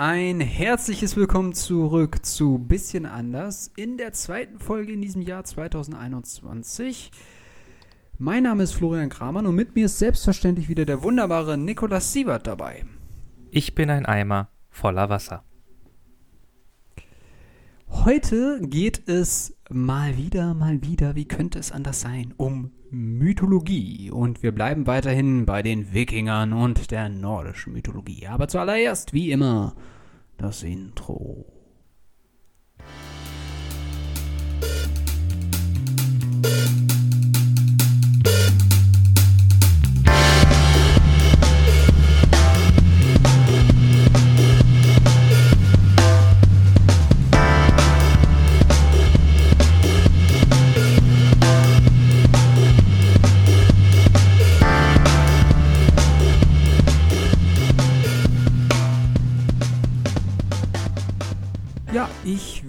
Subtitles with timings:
[0.00, 7.10] Ein herzliches Willkommen zurück zu Bisschen anders in der zweiten Folge in diesem Jahr 2021.
[8.16, 12.46] Mein Name ist Florian Kramer und mit mir ist selbstverständlich wieder der wunderbare Nikolaus Siebert
[12.46, 12.84] dabei.
[13.50, 15.42] Ich bin ein Eimer voller Wasser.
[17.88, 24.10] Heute geht es mal wieder, mal wieder, wie könnte es anders sein, um Mythologie.
[24.10, 28.26] Und wir bleiben weiterhin bei den Wikingern und der nordischen Mythologie.
[28.26, 29.74] Aber zuallererst, wie immer,
[30.36, 31.46] das Intro.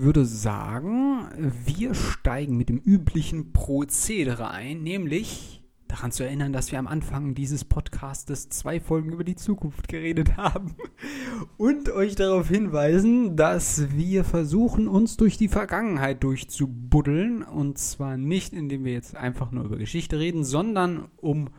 [0.10, 1.28] Würde sagen,
[1.68, 7.36] wir steigen mit dem üblichen Prozedere ein, nämlich daran zu erinnern, dass wir am Anfang
[7.36, 10.74] dieses Podcastes zwei Folgen über die Zukunft geredet haben
[11.58, 17.44] und euch darauf hinweisen, dass wir versuchen, uns durch die Vergangenheit durchzubuddeln.
[17.44, 21.52] Und zwar nicht, indem wir jetzt einfach nur über Geschichte reden, sondern um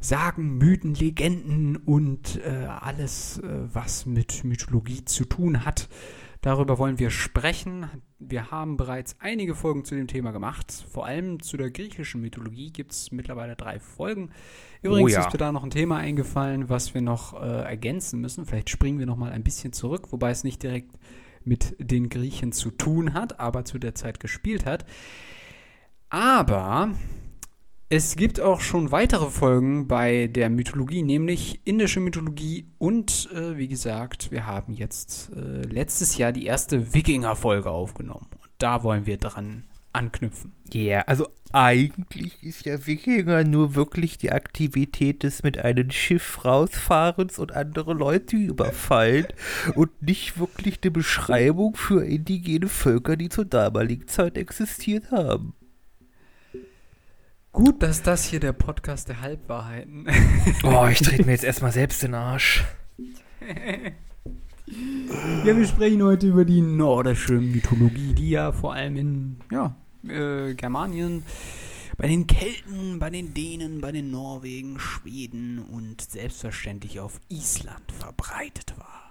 [0.00, 5.90] Sagen, Mythen, Legenden und äh, alles, äh, was mit Mythologie zu tun hat,
[6.48, 7.90] Darüber wollen wir sprechen.
[8.18, 10.72] Wir haben bereits einige Folgen zu dem Thema gemacht.
[10.90, 14.30] Vor allem zu der griechischen Mythologie gibt es mittlerweile drei Folgen.
[14.80, 15.26] Übrigens Oh ja.
[15.26, 18.46] ist mir da noch ein Thema eingefallen, was wir noch äh, ergänzen müssen.
[18.46, 20.98] Vielleicht springen wir noch mal ein bisschen zurück, wobei es nicht direkt
[21.44, 24.86] mit den Griechen zu tun hat, aber zu der Zeit gespielt hat.
[26.08, 26.94] Aber
[27.90, 33.68] es gibt auch schon weitere Folgen bei der Mythologie, nämlich indische Mythologie und äh, wie
[33.68, 38.26] gesagt, wir haben jetzt äh, letztes Jahr die erste Wikinger-Folge aufgenommen.
[38.32, 40.52] Und da wollen wir dran anknüpfen.
[40.70, 46.44] Ja, yeah, also eigentlich ist ja Wikinger nur wirklich die Aktivität des mit einem Schiff
[46.44, 49.28] rausfahrens und andere Leute überfallen
[49.74, 55.54] und nicht wirklich eine Beschreibung für indigene Völker, die zur damaligen Zeit existiert haben.
[57.58, 60.06] Gut, dass das hier der Podcast der Halbwahrheiten.
[60.62, 62.64] Oh, ich trete mir jetzt erstmal selbst den Arsch.
[65.44, 69.74] ja, wir sprechen heute über die nordische Mythologie, die ja vor allem in ja,
[70.06, 71.24] äh, Germanien,
[71.96, 78.74] bei den Kelten, bei den Dänen, bei den Norwegen, Schweden und selbstverständlich auf Island verbreitet
[78.78, 79.07] war.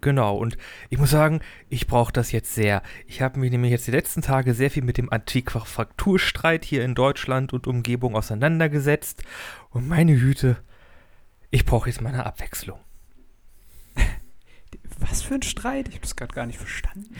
[0.00, 0.56] Genau, und
[0.90, 2.82] ich muss sagen, ich brauche das jetzt sehr.
[3.06, 6.94] Ich habe mich nämlich jetzt die letzten Tage sehr viel mit dem Antiqua-Frakturstreit hier in
[6.94, 9.24] Deutschland und Umgebung auseinandergesetzt.
[9.70, 10.58] Und meine Hüte,
[11.50, 12.78] ich brauche jetzt mal eine Abwechslung.
[14.98, 15.88] Was für ein Streit?
[15.88, 17.16] Ich habe das gerade gar nicht verstanden.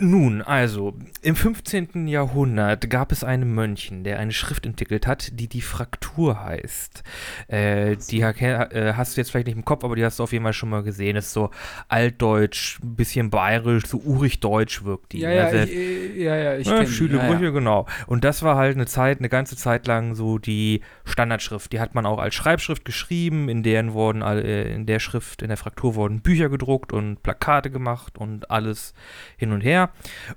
[0.00, 2.06] Nun, also, im 15.
[2.06, 7.02] Jahrhundert gab es einen Mönchen, der eine Schrift entwickelt hat, die die Fraktur heißt.
[7.48, 10.32] Äh, die äh, hast du jetzt vielleicht nicht im Kopf, aber die hast du auf
[10.32, 11.16] jeden Fall schon mal gesehen.
[11.16, 11.50] Ist so
[11.88, 15.20] altdeutsch, ein bisschen bayerisch, so urig-deutsch wirkt die.
[15.20, 17.50] Ja, ja, Sehr- ich, äh, ja, ja, ich kenn- Schüle ja, ja.
[17.50, 17.86] genau.
[18.06, 21.72] Und das war halt eine Zeit, eine ganze Zeit lang so die Standardschrift.
[21.72, 25.48] Die hat man auch als Schreibschrift geschrieben, in deren wurden, äh, in der Schrift, in
[25.48, 28.94] der Fraktur wurden Bücher gedruckt und Plakate gemacht und alles
[29.36, 29.87] hin und her.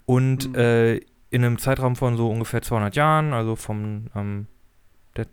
[0.06, 0.56] Und Mhm.
[0.56, 0.95] äh,
[1.29, 4.47] in einem Zeitraum von so ungefähr 200 Jahren, also vom ähm,
[5.16, 5.28] der,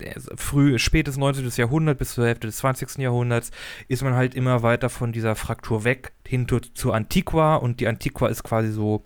[0.00, 1.50] der früh, spätes 19.
[1.56, 2.98] Jahrhundert bis zur Hälfte des 20.
[2.98, 3.50] Jahrhunderts,
[3.88, 7.86] ist man halt immer weiter von dieser Fraktur weg hin zu, zur Antiqua und die
[7.86, 9.04] Antiqua ist quasi so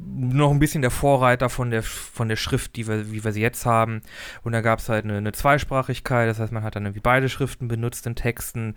[0.00, 3.40] noch ein bisschen der Vorreiter von der, von der Schrift, die wir, wie wir sie
[3.40, 4.02] jetzt haben.
[4.42, 7.28] Und da gab es halt eine, eine Zweisprachigkeit, das heißt, man hat dann irgendwie beide
[7.28, 8.76] Schriften benutzt in Texten.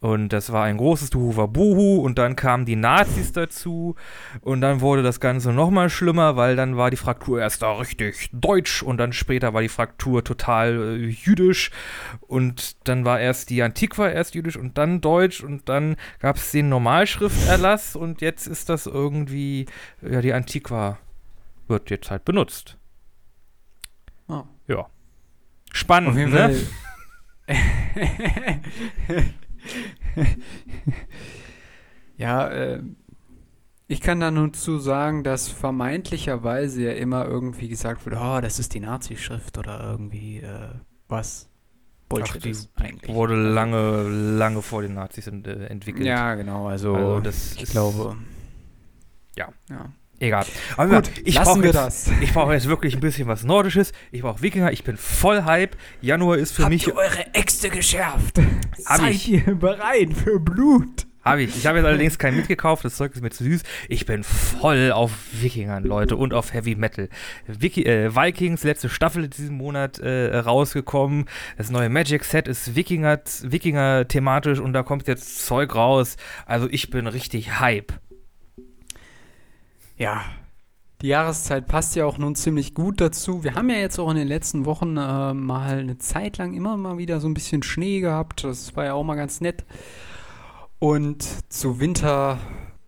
[0.00, 2.00] Und das war ein großes Duhuwabuhu.
[2.00, 3.96] Und dann kamen die Nazis dazu.
[4.40, 8.30] Und dann wurde das Ganze nochmal schlimmer, weil dann war die Fraktur erst da richtig
[8.32, 8.82] deutsch.
[8.82, 11.70] Und dann später war die Fraktur total äh, jüdisch.
[12.20, 15.42] Und dann war erst die Antiqua erst jüdisch und dann deutsch.
[15.42, 17.96] Und dann gab es den Normalschrifterlass.
[17.96, 19.66] Und jetzt ist das irgendwie,
[20.00, 20.98] ja, die Antiqua
[21.66, 22.76] wird jetzt halt benutzt.
[24.28, 24.44] Oh.
[24.68, 24.86] Ja.
[25.72, 26.56] Spannend, ne?
[32.18, 32.82] Ja, äh,
[33.86, 38.58] ich kann da nur zu sagen, dass vermeintlicherweise ja immer irgendwie gesagt wird, oh, das
[38.58, 40.70] ist die Nazi-Schrift oder irgendwie äh,
[41.06, 41.48] was
[42.08, 43.14] Bullshit Ach, ist eigentlich.
[43.14, 46.06] Wurde lange, lange vor den Nazis ent, entwickelt.
[46.06, 48.16] Ja, genau, also, Also das ich glaube.
[49.36, 49.48] Ja.
[49.70, 49.92] Ja.
[50.20, 50.44] Egal.
[50.76, 52.10] Aber Gut, ich lassen brauche wir jetzt, das.
[52.20, 53.92] ich brauche jetzt wirklich ein bisschen was Nordisches.
[54.10, 54.72] Ich brauche Wikinger.
[54.72, 55.76] Ich bin voll Hype.
[56.00, 56.86] Januar ist für Habt mich.
[56.86, 58.38] ihr eure Äxte geschärft?
[58.84, 59.28] Hab Seid ich.
[59.30, 61.06] ihr bereit für Blut?
[61.24, 61.56] Habe ich.
[61.56, 62.84] Ich habe jetzt allerdings keinen mitgekauft.
[62.84, 63.62] Das Zeug ist mir zu süß.
[63.88, 67.08] Ich bin voll auf Wikingern, Leute, und auf Heavy Metal.
[67.46, 71.26] Wiki äh, Vikings, letzte Staffel diesen Monat äh, rausgekommen.
[71.58, 76.16] Das neue Magic Set ist Wikinger, Wikinger thematisch und da kommt jetzt Zeug raus.
[76.46, 77.92] Also ich bin richtig Hype.
[79.98, 80.24] Ja,
[81.02, 83.44] die Jahreszeit passt ja auch nun ziemlich gut dazu.
[83.44, 86.76] Wir haben ja jetzt auch in den letzten Wochen äh, mal eine Zeit lang immer
[86.76, 88.42] mal wieder so ein bisschen Schnee gehabt.
[88.42, 89.64] Das war ja auch mal ganz nett.
[90.80, 91.22] Und
[91.52, 92.38] zu Winter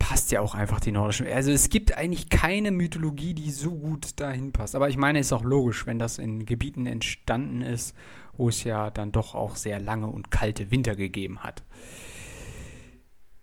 [0.01, 1.33] passt ja auch einfach die nordische.
[1.33, 4.75] Also es gibt eigentlich keine Mythologie, die so gut dahin passt.
[4.75, 7.95] Aber ich meine, ist auch logisch, wenn das in Gebieten entstanden ist,
[8.37, 11.63] wo es ja dann doch auch sehr lange und kalte Winter gegeben hat.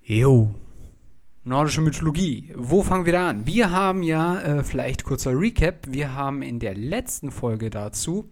[0.02, 0.56] Jo.
[1.48, 2.52] Nordische Mythologie.
[2.58, 3.48] Wo fangen wir da an?
[3.48, 8.30] Wir haben ja, äh, vielleicht kurzer Recap, wir haben in der letzten Folge dazu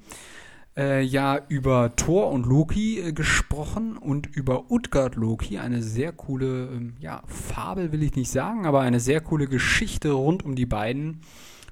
[0.76, 6.68] äh, ja über Thor und Loki äh, gesprochen und über Utgard Loki, eine sehr coole,
[6.74, 10.66] ähm, ja, Fabel will ich nicht sagen, aber eine sehr coole Geschichte rund um die
[10.66, 11.22] beiden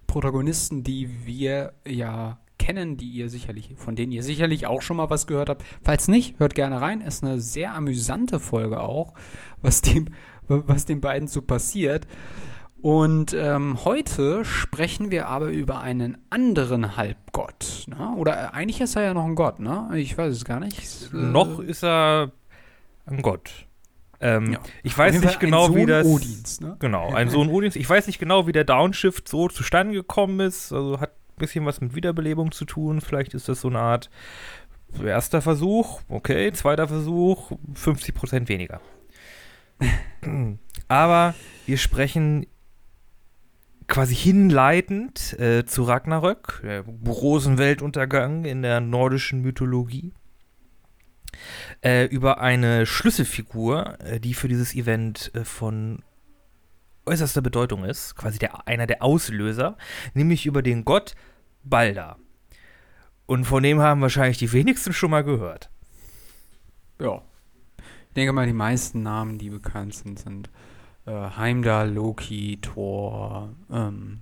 [0.08, 5.10] Protagonisten, die wir ja kennen, die ihr sicherlich, von denen ihr sicherlich auch schon mal
[5.10, 5.64] was gehört habt.
[5.84, 7.02] Falls nicht, hört gerne rein.
[7.02, 9.14] Ist eine sehr amüsante Folge auch,
[9.62, 10.08] was dem,
[10.48, 12.08] was den beiden so passiert.
[12.82, 17.86] Und ähm, heute sprechen wir aber über einen anderen Halbgott.
[17.88, 18.14] Ne?
[18.18, 19.90] Oder äh, eigentlich ist er ja noch ein Gott, ne?
[19.96, 21.10] Ich weiß es gar nicht.
[21.14, 22.32] Äh, Noch ist er
[23.06, 23.52] ein Gott.
[24.20, 24.60] Ähm, Ja.
[24.84, 26.08] Ich weiß nicht genau, wie Sohn das.
[26.08, 26.76] Odins, ne?
[26.80, 27.76] Genau, ein Sohn Odins.
[27.78, 30.74] Ich weiß nicht genau, wie der Downshift so zustande gekommen ist.
[30.74, 33.02] Also hat bisschen was mit Wiederbelebung zu tun.
[33.02, 34.10] Vielleicht ist das so eine Art
[35.02, 38.82] erster Versuch, okay, zweiter Versuch, 50% weniger.
[40.88, 41.34] Aber
[41.66, 42.46] wir sprechen
[43.88, 50.14] quasi hinleitend äh, zu Ragnarök, der großen Weltuntergang in der nordischen Mythologie,
[51.82, 56.02] äh, über eine Schlüsselfigur, äh, die für dieses Event äh, von
[57.06, 59.78] äußerster Bedeutung ist, quasi der, einer der Auslöser,
[60.14, 61.16] nämlich über den Gott
[61.64, 62.18] Balder.
[63.26, 65.70] Und von dem haben wahrscheinlich die wenigsten schon mal gehört.
[67.00, 67.22] Ja.
[67.80, 70.50] Ich denke mal, die meisten Namen, die bekannt sind, sind
[71.06, 74.22] äh, Heimdall, Loki, Thor ähm,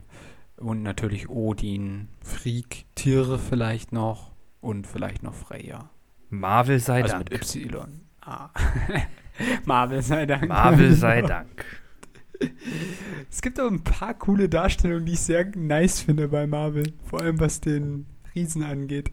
[0.57, 4.31] und natürlich Odin, Frigg, Tiere vielleicht noch
[4.61, 5.89] und vielleicht noch Freya.
[6.29, 7.31] Marvel sei also Dank.
[7.31, 8.01] mit Y.
[8.21, 8.49] Ah.
[9.65, 10.47] Marvel sei Dank.
[10.47, 11.65] Marvel sei Dank.
[13.29, 16.93] Es gibt aber ein paar coole Darstellungen, die ich sehr nice finde bei Marvel.
[17.05, 18.05] Vor allem was den
[18.35, 19.11] Riesen angeht.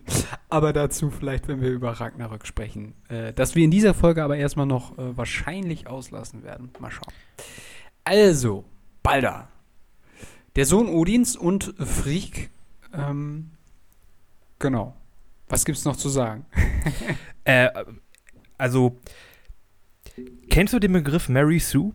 [0.48, 2.94] Aber dazu vielleicht, wenn wir über Ragnarök sprechen.
[3.08, 6.70] Äh, das wir in dieser Folge aber erstmal noch äh, wahrscheinlich auslassen werden.
[6.78, 7.12] Mal schauen.
[8.04, 8.64] Also,
[9.02, 9.48] Balder.
[10.56, 12.48] Der Sohn Odins und Frigg.
[12.92, 13.50] Ähm,
[14.58, 14.96] genau.
[15.48, 16.46] Was gibt's noch zu sagen?
[17.44, 17.70] Äh,
[18.58, 18.98] also,
[20.50, 21.94] kennst du den Begriff Mary Sue?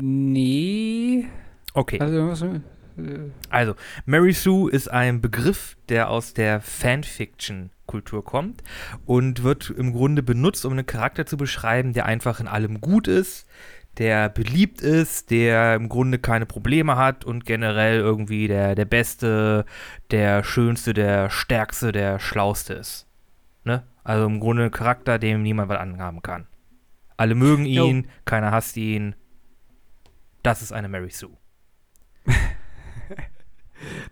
[0.00, 1.26] Nee.
[1.74, 2.00] Okay.
[2.00, 2.52] Also,
[2.98, 3.74] äh, Also,
[4.06, 8.62] Mary Sue ist ein Begriff, der aus der Fanfiction-Kultur kommt
[9.06, 13.06] und wird im Grunde benutzt, um einen Charakter zu beschreiben, der einfach in allem gut
[13.08, 13.46] ist,
[13.98, 19.64] der beliebt ist, der im Grunde keine Probleme hat und generell irgendwie der, der Beste,
[20.10, 23.06] der Schönste, der Stärkste, der Schlauste ist.
[23.64, 23.82] Ne?
[24.04, 26.46] Also im Grunde ein Charakter, dem niemand was anhaben kann.
[27.18, 27.86] Alle mögen Jo.
[27.86, 29.14] ihn, keiner hasst ihn.
[30.42, 31.36] Das ist eine Mary Sue.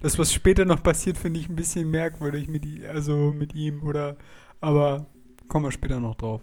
[0.01, 4.17] Das, was später noch passiert, finde ich ein bisschen merkwürdig mit, also mit ihm, oder?
[4.61, 5.07] Aber
[5.49, 6.41] kommen wir später noch drauf.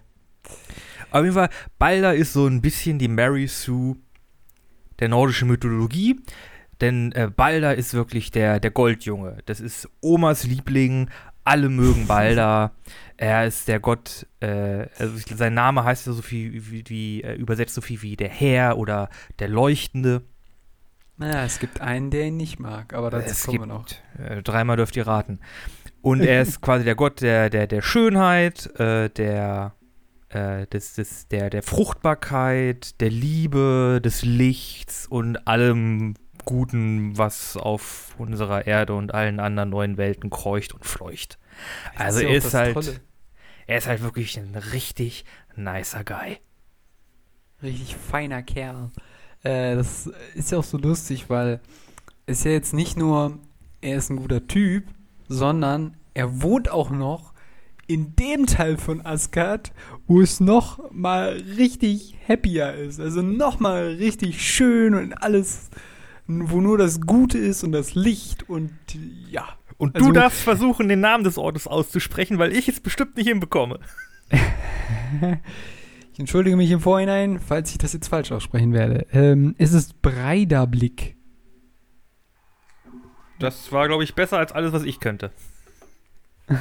[1.12, 3.96] Auf jeden Fall, Balder ist so ein bisschen die Mary Sue
[5.00, 6.20] der nordischen Mythologie.
[6.82, 9.38] Denn äh, Balder ist wirklich der, der Goldjunge.
[9.46, 11.10] Das ist Omas Liebling.
[11.46, 12.72] Alle mögen Balder.
[13.18, 17.22] er ist der Gott, äh, also ich- sein Name heißt ja so viel wie, wie
[17.22, 19.10] äh, übersetzt so viel wie der Herr oder
[19.40, 20.22] der Leuchtende.
[21.18, 23.86] Naja, es gibt einen, der ihn nicht mag, aber dazu Es kommen wir noch.
[24.18, 25.40] Äh, dreimal dürft ihr raten.
[26.02, 29.74] Und er ist quasi der Gott der, der, der Schönheit, äh, der,
[30.30, 38.16] äh, des, des, der, der Fruchtbarkeit, der Liebe, des Lichts und allem Guten, was auf
[38.18, 41.38] unserer Erde und allen anderen neuen Welten kreucht und fleucht.
[41.96, 43.00] Also er ist halt, Tolle.
[43.68, 46.38] er ist halt wirklich ein richtig nicer Guy.
[47.62, 48.92] Richtig feiner Kerl.
[49.44, 51.62] Äh, das ist ja auch so lustig, weil
[52.26, 53.40] es ja jetzt nicht nur,
[53.82, 54.86] er ist ein guter Typ,
[55.28, 57.34] sondern er wohnt auch noch
[57.88, 59.72] in dem Teil von Asgard,
[60.08, 63.00] wo es noch mal richtig happier ist.
[63.00, 65.70] Also noch mal richtig schön und alles,
[66.50, 68.72] wo nur das Gute ist und das Licht und
[69.30, 69.48] ja.
[69.78, 73.28] Und Also- du darfst versuchen, den Namen des Ortes auszusprechen, weil ich es bestimmt nicht
[73.28, 73.80] hinbekomme.
[76.14, 79.08] Ich entschuldige mich im Vorhinein, falls ich das jetzt falsch aussprechen werde.
[79.14, 81.16] Ähm, es ist Breidablick.
[83.40, 85.32] Das war, glaube ich, besser als alles, was ich könnte.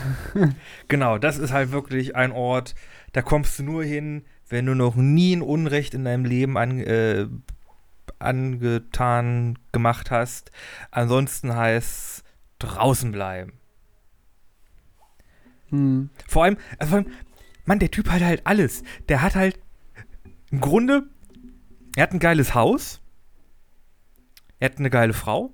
[0.89, 2.75] genau, das ist halt wirklich ein Ort,
[3.13, 6.79] da kommst du nur hin, wenn du noch nie ein Unrecht in deinem Leben an,
[6.81, 7.27] äh,
[8.23, 10.51] angetan gemacht hast.
[10.91, 12.25] Ansonsten heißt
[12.59, 13.55] draußen bleiben.
[15.71, 16.11] Hm.
[16.29, 17.13] Vor allem, also vor allem,
[17.65, 18.83] Mann, der Typ hat halt alles.
[19.09, 19.59] Der hat halt
[20.51, 21.05] im Grunde,
[21.97, 23.01] er hat ein geiles Haus,
[24.59, 25.53] er hat eine geile Frau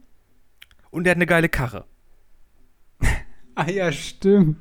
[0.90, 1.84] und er hat eine geile Karre.
[3.54, 4.56] Ah ja, stimmt.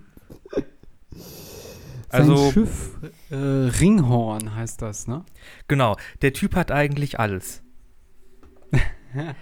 [2.09, 2.97] Also- Sein Schiff
[3.29, 5.23] äh, Ringhorn heißt das, ne?
[5.67, 7.61] Genau, der Typ hat eigentlich alles.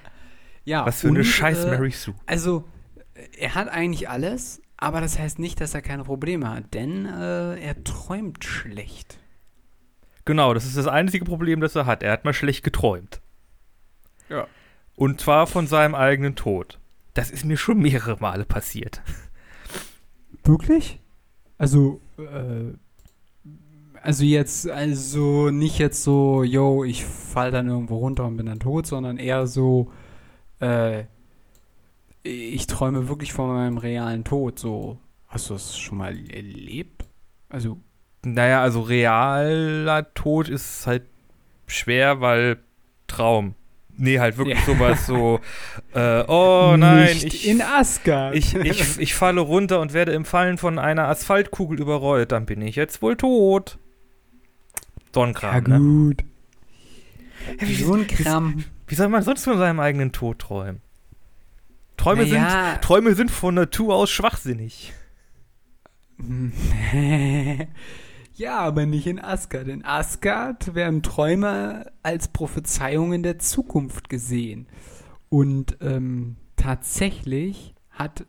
[0.65, 0.85] Ja.
[0.85, 2.15] Was für eine und, scheiß äh, Mary Sue.
[2.25, 2.67] Also,
[3.37, 7.59] er hat eigentlich alles, aber das heißt nicht, dass er keine Probleme hat, denn äh,
[7.59, 9.19] er träumt schlecht.
[10.25, 12.01] Genau, das ist das einzige Problem, das er hat.
[12.01, 13.21] Er hat mal schlecht geträumt.
[14.27, 14.47] Ja.
[14.95, 16.79] Und zwar von seinem eigenen Tod.
[17.13, 19.03] Das ist mir schon mehrere Male passiert.
[20.43, 20.99] Wirklich?
[21.59, 22.73] Also, äh,
[24.05, 28.59] also jetzt, also nicht jetzt so, yo, ich fall dann irgendwo runter und bin dann
[28.59, 29.91] tot, sondern eher so,
[30.59, 31.03] äh,
[32.23, 34.57] ich träume wirklich von meinem realen Tod.
[34.59, 34.97] So,
[35.27, 37.03] hast du das schon mal erlebt?
[37.49, 37.77] Also,
[38.23, 41.03] Naja, also realer Tod ist halt
[41.67, 42.57] schwer, weil
[43.07, 43.53] Traum.
[43.97, 44.65] Nee, halt wirklich Ja.
[44.65, 45.39] sowas so,
[45.93, 48.35] äh, oh nein, nicht ich, in Asgard.
[48.35, 52.61] ich, ich, ich falle runter und werde im Fallen von einer Asphaltkugel überrollt, dann bin
[52.61, 53.77] ich jetzt wohl tot.
[55.15, 55.79] So ein ja Kram, ne?
[55.79, 56.25] gut.
[57.61, 58.65] Ja, wie, So ein Kram.
[58.85, 60.81] wie soll man sonst von seinem eigenen Tod träumen?
[61.95, 62.71] Träume, Naja.
[62.73, 64.91] sind, Träume sind von Natur aus schwachsinnig.
[68.35, 69.69] ja, aber nicht in Asgard.
[69.69, 74.67] In Asgard werden Träume als Prophezeiungen der Zukunft gesehen.
[75.29, 78.25] Und ähm, tatsächlich hat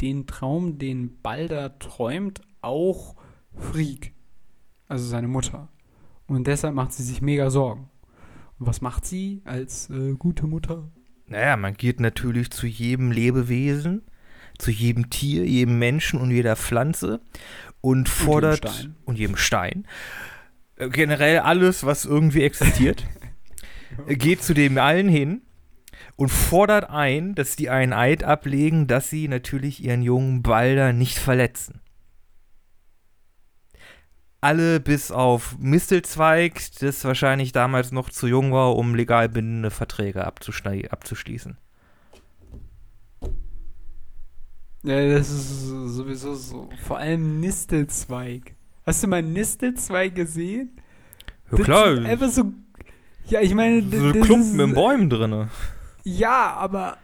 [0.00, 3.14] den Traum, den Balder träumt, auch
[3.56, 4.10] Frigg,
[4.88, 5.68] also seine Mutter.
[6.26, 7.90] Und deshalb macht sie sich mega Sorgen.
[8.58, 10.90] Und was macht sie als äh, gute Mutter?
[11.26, 14.02] Naja, man geht natürlich zu jedem Lebewesen,
[14.58, 17.20] zu jedem Tier, jedem Menschen und jeder Pflanze
[17.80, 18.96] und fordert Stein.
[19.04, 19.86] und jedem Stein
[20.76, 23.04] äh, generell alles, was irgendwie existiert,
[24.06, 25.42] äh, geht zu dem allen hin
[26.16, 31.18] und fordert ein, dass die einen Eid ablegen, dass sie natürlich ihren jungen Balder nicht
[31.18, 31.80] verletzen.
[34.44, 40.26] Alle bis auf Mistelzweig, das wahrscheinlich damals noch zu jung war, um legal bindende Verträge
[40.26, 41.56] abzuschließen.
[44.82, 46.68] Ja, das ist sowieso so.
[46.86, 48.54] Vor allem Nistelzweig.
[48.84, 50.78] Hast du mal Nistelzweig gesehen?
[51.50, 52.52] Ja Das klar, Einfach so.
[53.26, 53.80] Ja, ich meine.
[53.80, 55.48] so Klumpen ist, in Bäumen drinne.
[56.02, 56.98] Ja, aber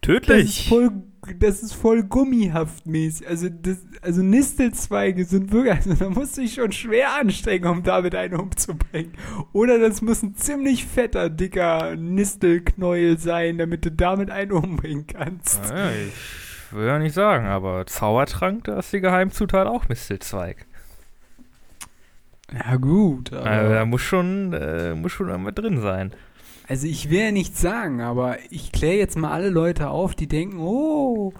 [0.00, 0.68] das ist Tödlich.
[0.68, 0.90] voll,
[1.38, 3.28] das ist voll gummihaft mäßig.
[3.28, 7.82] Also, das, also Nistelzweige sind wirklich, also da musst du dich schon schwer anstrengen, um
[7.82, 9.12] damit einen umzubringen.
[9.52, 15.60] Oder das muss ein ziemlich fetter, dicker Nistelknäuel sein, damit du damit einen umbringen kannst.
[15.70, 20.66] Ja, ich will ja nicht sagen, aber Zaubertrank, da ist die Geheimzutat auch Mistelzweig.
[22.52, 23.32] Ja, gut.
[23.32, 26.12] Aber Also, da muss schon, äh, muss schon einmal drin sein.
[26.70, 30.28] Also ich will ja nichts sagen, aber ich kläre jetzt mal alle Leute auf, die
[30.28, 31.32] denken, oh,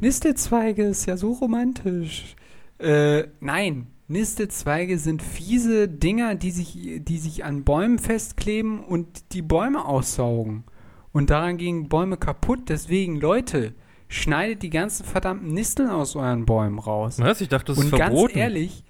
[0.00, 2.34] Nistelzweige ist ja so romantisch.
[2.78, 9.42] Äh, nein, Nistelzweige sind fiese Dinger, die sich, die sich an Bäumen festkleben und die
[9.42, 10.64] Bäume aussaugen.
[11.12, 12.68] Und daran gehen Bäume kaputt.
[12.68, 13.74] Deswegen, Leute,
[14.08, 17.20] schneidet die ganzen verdammten Nisteln aus euren Bäumen raus.
[17.20, 17.40] Was?
[17.40, 18.26] Ich dachte, das ist Und verboten.
[18.26, 18.82] ganz ehrlich,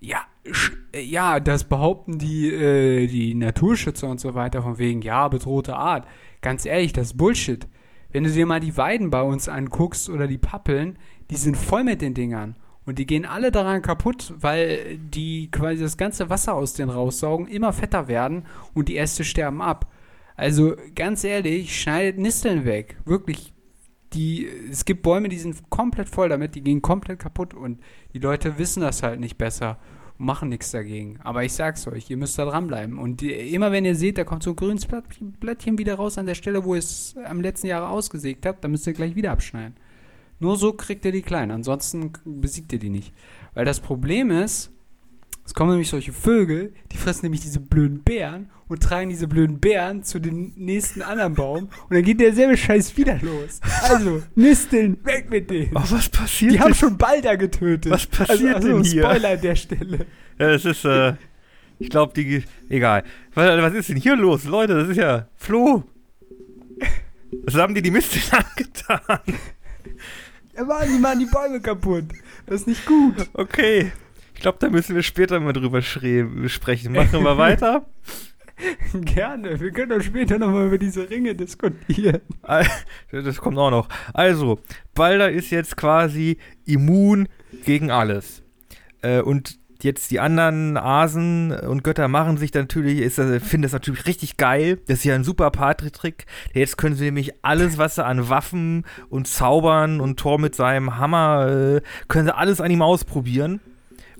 [0.00, 0.22] ja,
[0.94, 6.06] ja, das behaupten die, äh, die Naturschützer und so weiter von wegen, ja, bedrohte Art.
[6.40, 7.66] Ganz ehrlich, das ist Bullshit.
[8.10, 10.98] Wenn du dir mal die Weiden bei uns anguckst oder die Pappeln,
[11.30, 12.56] die sind voll mit den Dingern.
[12.86, 17.46] Und die gehen alle daran kaputt, weil die quasi das ganze Wasser aus denen raussaugen,
[17.46, 19.92] immer fetter werden und die Äste sterben ab.
[20.36, 22.96] Also ganz ehrlich, schneidet Nisteln weg.
[23.04, 23.52] Wirklich.
[24.14, 27.78] Die, es gibt Bäume, die sind komplett voll damit, die gehen komplett kaputt und
[28.14, 29.78] die Leute wissen das halt nicht besser
[30.18, 31.18] machen nichts dagegen.
[31.22, 32.98] Aber ich sag's euch, ihr müsst da dranbleiben.
[32.98, 36.26] Und die, immer wenn ihr seht, da kommt so ein grünes Blättchen wieder raus an
[36.26, 39.30] der Stelle, wo ihr es am letzten Jahr ausgesägt habt, dann müsst ihr gleich wieder
[39.30, 39.76] abschneiden.
[40.40, 43.12] Nur so kriegt er die klein, ansonsten besiegt er die nicht.
[43.54, 44.70] Weil das Problem ist,
[45.48, 49.58] es kommen nämlich solche Vögel, die fressen nämlich diese blöden Bären und tragen diese blöden
[49.58, 53.58] Bären zu den nächsten anderen Baum und dann geht derselbe Scheiß wieder los.
[53.84, 55.74] Also, Nisteln, weg mit denen.
[55.74, 57.90] Oh, was passiert Die haben schon Balder getötet.
[57.90, 59.02] Was passiert also, denn hier?
[59.02, 60.06] Spoiler an der Stelle.
[60.38, 61.14] Ja, das ist, äh,
[61.78, 63.04] ich glaube, die, egal.
[63.32, 64.44] Was, was ist denn hier los?
[64.44, 65.82] Leute, das ist ja Flo.
[67.44, 69.00] Was haben die die Misteln angetan?
[70.54, 72.04] Ja, Mann, die machen die Bäume kaputt.
[72.44, 73.30] Das ist nicht gut.
[73.32, 73.92] Okay.
[74.38, 76.92] Ich glaube, da müssen wir später mal drüber sprechen.
[76.92, 77.86] Machen wir weiter.
[78.94, 79.58] Gerne.
[79.58, 82.20] Wir können doch später nochmal über diese Ringe diskutieren.
[83.10, 83.88] Das kommt auch noch.
[84.14, 84.60] Also,
[84.94, 87.26] Balder ist jetzt quasi immun
[87.64, 88.44] gegen alles.
[89.02, 94.06] Äh, und jetzt die anderen Asen und Götter machen sich natürlich, ist, finden das natürlich
[94.06, 94.78] richtig geil.
[94.86, 96.26] Das ist ja ein super Party-Trick.
[96.54, 100.96] Jetzt können sie nämlich alles, was sie an Waffen und Zaubern und Thor mit seinem
[100.96, 103.60] Hammer, äh, können sie alles an ihm ausprobieren,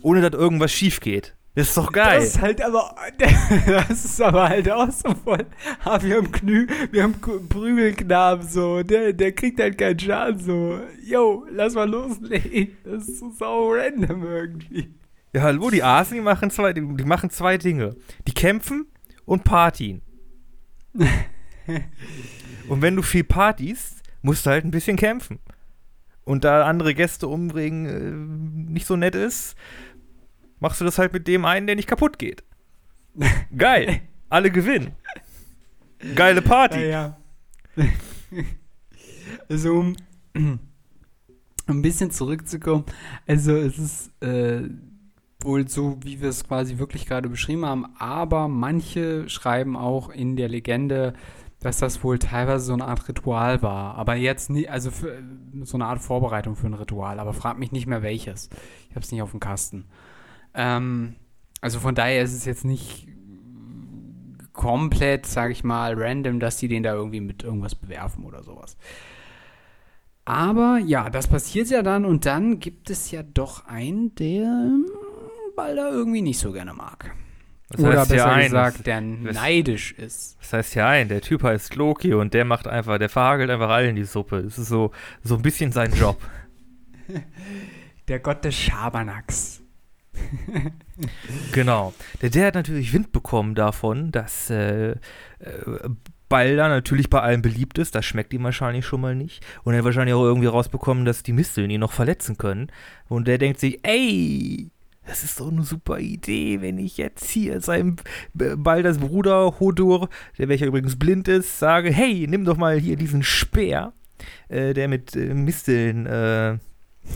[0.02, 1.34] ohne dass irgendwas schief geht.
[1.54, 2.20] Das ist doch geil.
[2.20, 2.94] Das ist halt aber,
[3.66, 5.44] das ist aber halt auch so voll.
[5.84, 10.78] Ah, wir haben Knü, wir haben Prügelknaben so, der, der kriegt halt keinen Schaden so.
[11.04, 12.76] Yo, lass mal loslegen.
[12.84, 14.94] Das ist so sau random irgendwie.
[15.32, 17.96] Ja, hallo, die Asen, die machen zwei, die, die machen zwei Dinge.
[18.28, 18.86] Die kämpfen
[19.24, 20.02] und partien.
[20.94, 25.40] und wenn du viel partys, musst du halt ein bisschen kämpfen.
[26.24, 29.56] Und da andere Gäste umbringen äh, nicht so nett ist,
[30.60, 32.44] machst du das halt mit dem einen, der nicht kaputt geht.
[33.56, 34.00] Geil.
[34.28, 34.92] Alle gewinnen.
[36.14, 36.80] Geile Party.
[36.88, 37.16] Ja,
[37.76, 37.86] ja.
[39.48, 39.96] also, um
[41.66, 42.84] ein bisschen zurückzukommen,
[43.26, 44.62] also es ist äh,
[45.42, 50.36] wohl so, wie wir es quasi wirklich gerade beschrieben haben, aber manche schreiben auch in
[50.36, 51.14] der Legende,
[51.60, 53.96] dass das wohl teilweise so eine Art Ritual war.
[53.96, 55.22] Aber jetzt nie, also für,
[55.62, 58.48] so eine Art Vorbereitung für ein Ritual, aber frag mich nicht mehr welches.
[58.88, 59.86] Ich habe es nicht auf dem Kasten.
[60.54, 61.16] Ähm,
[61.60, 63.08] also von daher ist es jetzt nicht
[64.52, 68.76] komplett, sage ich mal, random, dass die den da irgendwie mit irgendwas bewerfen oder sowas.
[70.24, 74.86] Aber ja, das passiert ja dann und dann gibt es ja doch einen, der hm,
[75.56, 77.14] Balder irgendwie nicht so gerne mag.
[77.70, 80.38] Das oder heißt ja besser ein, gesagt, der das- neidisch ist.
[80.40, 83.70] Das heißt ja ein, der Typ heißt Loki und der macht einfach, der verhagelt einfach
[83.70, 84.42] allen die Suppe.
[84.42, 84.90] Das ist so,
[85.22, 86.18] so ein bisschen sein Job.
[88.08, 89.57] Der Gott des Schabernacks.
[91.52, 91.94] Genau.
[92.22, 94.96] Der, der hat natürlich Wind bekommen davon, dass äh, äh,
[96.28, 97.94] Balder natürlich bei allen beliebt ist.
[97.94, 99.44] Das schmeckt ihm wahrscheinlich schon mal nicht.
[99.64, 102.70] Und er hat wahrscheinlich auch irgendwie rausbekommen, dass die Misteln ihn noch verletzen können.
[103.08, 104.70] Und der denkt sich, ey,
[105.06, 107.96] das ist doch eine super Idee, wenn ich jetzt hier seinem
[108.34, 112.96] B- Balders Bruder Hodur, der welcher übrigens blind ist, sage, hey, nimm doch mal hier
[112.96, 113.94] diesen Speer,
[114.48, 116.58] äh, der mit äh, Misteln, äh,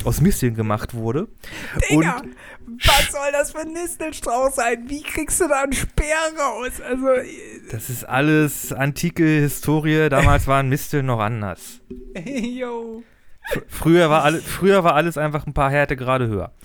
[0.04, 1.28] aus Misteln gemacht wurde.
[1.90, 2.22] Digga,
[2.66, 4.84] was soll das für ein Nistelstrauß sein?
[4.88, 6.80] Wie kriegst du da einen Speer raus?
[6.80, 7.06] Also,
[7.70, 10.08] Das ist alles antike Historie.
[10.08, 11.80] Damals waren Misteln noch anders.
[12.24, 13.02] yo.
[13.52, 16.52] Fr- Früher war, alle, früher war alles einfach ein paar Härtegrade höher.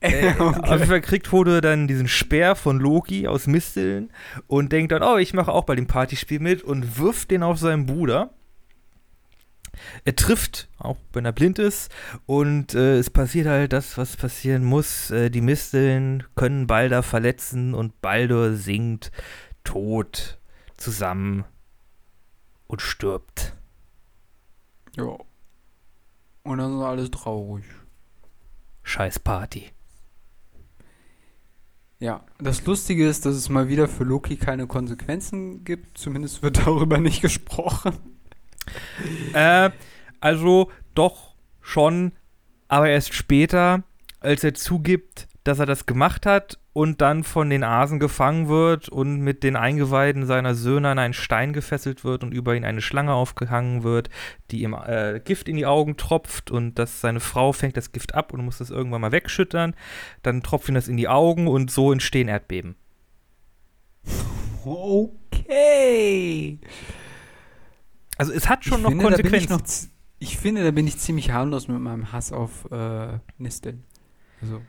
[0.00, 4.10] Äh, Auf jeden Fall kriegt Hode dann diesen Speer von Loki aus Misteln
[4.48, 7.56] und denkt dann, oh, ich mache auch bei dem Partyspiel mit und wirft den auf
[7.58, 8.34] seinen Bruder.
[10.04, 11.90] Er trifft, auch wenn er blind ist,
[12.26, 15.10] und äh, es passiert halt das, was passieren muss.
[15.10, 19.10] Äh, die Misteln können Balder verletzen und Baldur sinkt
[19.64, 20.38] tot
[20.76, 21.44] zusammen
[22.66, 23.54] und stirbt.
[24.96, 25.16] Ja.
[26.42, 27.64] Und dann ist alles traurig.
[28.82, 29.70] Scheiß Party.
[32.00, 35.96] Ja, das Lustige ist, dass es mal wieder für Loki keine Konsequenzen gibt.
[35.96, 37.94] Zumindest wird darüber nicht gesprochen.
[39.32, 39.70] Äh,
[40.20, 42.12] also doch schon,
[42.68, 43.82] aber erst später,
[44.20, 48.88] als er zugibt, dass er das gemacht hat und dann von den Asen gefangen wird
[48.88, 52.80] und mit den Eingeweiden seiner Söhne an einen Stein gefesselt wird und über ihn eine
[52.80, 54.08] Schlange aufgehangen wird,
[54.50, 58.14] die ihm äh, Gift in die Augen tropft und dass seine Frau fängt das Gift
[58.14, 59.74] ab und muss das irgendwann mal wegschüttern.
[60.22, 62.74] Dann tropft ihm das in die Augen und so entstehen Erdbeben.
[64.64, 66.58] Okay.
[68.18, 69.86] Also es hat schon ich noch finde, da bin ich, Konsequenzen.
[69.86, 73.84] noch, ich finde, da bin ich ziemlich harmlos mit meinem Hass auf äh, Nisteln.
[74.40, 74.60] Also,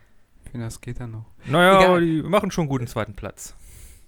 [0.43, 1.25] ich finde, das geht dann noch.
[1.47, 1.89] naja, Egal.
[1.89, 3.55] aber die machen schon einen guten zweiten Platz.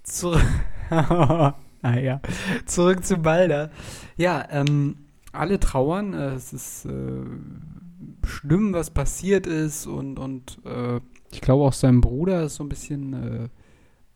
[0.03, 0.43] Zurück.
[0.89, 2.21] ah ja.
[2.65, 3.71] Zurück zu Balder.
[4.15, 4.97] Ja, ähm,
[5.31, 6.13] alle trauern.
[6.13, 7.23] Äh, es ist äh,
[8.25, 10.99] schlimm, was passiert ist und, und äh,
[11.31, 13.49] ich glaube auch sein Bruder ist so ein bisschen, äh,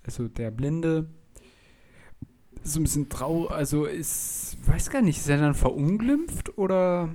[0.04, 1.08] also der Blinde,
[2.64, 3.52] so ein bisschen traurig.
[3.52, 7.10] Also ist, weiß gar nicht, ist er dann verunglimpft oder?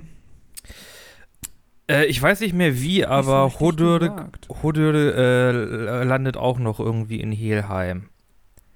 [1.89, 4.29] Äh, ich weiß nicht mehr wie, aber Hodürde,
[4.61, 8.09] Hodürde äh, landet auch noch irgendwie in Helheim.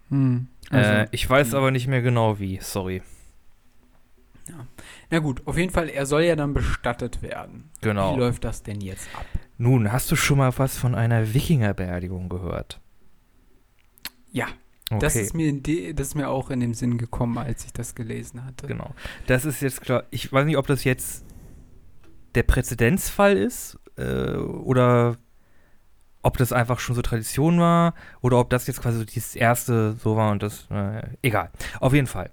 [0.10, 3.02] Hm, Also, also, äh, ich weiß aber nicht mehr genau wie, sorry.
[5.10, 7.70] Na gut, auf jeden Fall, er soll ja dann bestattet werden.
[7.82, 8.16] Genau.
[8.16, 9.26] Wie läuft das denn jetzt ab?
[9.58, 12.80] Nun, hast du schon mal was von einer Wikingerbeerdigung gehört?
[14.32, 14.48] Ja,
[14.92, 15.00] Okay.
[15.00, 15.64] das, ist mir in
[15.96, 18.68] das ist mir auch in dem Sinn gekommen, als ich das gelesen hatte.
[18.68, 18.94] Genau.
[19.26, 20.04] Das ist jetzt klar.
[20.12, 21.24] Ich weiß nicht, ob das jetzt
[22.36, 25.16] der Präzedenzfall ist äh, oder
[26.24, 29.94] ob das einfach schon so Tradition war oder ob das jetzt quasi so dieses erste
[29.94, 30.68] so war und das.
[30.70, 31.52] Äh, egal.
[31.80, 32.32] Auf jeden Fall.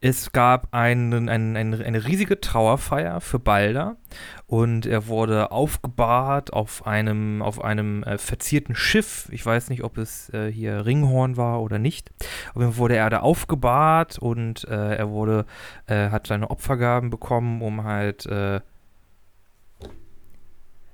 [0.00, 3.96] Es gab einen, einen, eine, eine riesige Trauerfeier für Balder
[4.46, 9.28] und er wurde aufgebahrt auf einem, auf einem äh, verzierten Schiff.
[9.30, 12.10] Ich weiß nicht, ob es äh, hier Ringhorn war oder nicht.
[12.54, 15.46] Auf Fall wurde er da aufgebahrt und äh, er wurde,
[15.86, 18.26] äh, hat seine Opfergaben bekommen, um halt.
[18.26, 18.60] Äh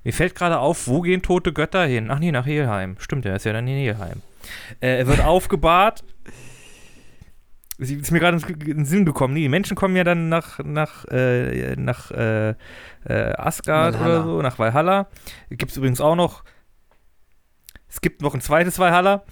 [0.03, 2.09] mir fällt gerade auf, wo gehen tote Götter hin?
[2.09, 2.95] Ach nee, nach Helheim.
[2.99, 4.21] Stimmt, er ist ja dann in Helheim.
[4.79, 6.03] Äh, er wird aufgebahrt.
[7.79, 9.33] Ist mir gerade in den Sinn gekommen.
[9.33, 12.55] Nee, die Menschen kommen ja dann nach, nach, äh, nach äh, äh,
[13.05, 14.15] Asgard Valhalla.
[14.15, 15.07] oder so, nach Valhalla.
[15.49, 16.43] Gibt es übrigens auch noch.
[17.87, 19.23] Es gibt noch ein zweites Valhalla,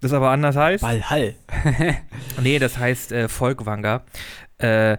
[0.00, 0.82] das aber anders heißt.
[0.84, 1.34] Valhall.
[2.40, 4.04] Nee, das heißt äh, Volkwanga.
[4.58, 4.98] Äh,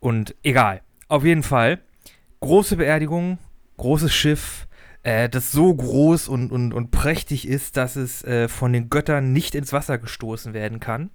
[0.00, 0.80] und egal.
[1.08, 1.80] Auf jeden Fall.
[2.40, 3.38] Große Beerdigung,
[3.76, 4.66] großes Schiff,
[5.02, 9.32] äh, das so groß und, und, und prächtig ist, dass es äh, von den Göttern
[9.32, 11.10] nicht ins Wasser gestoßen werden kann.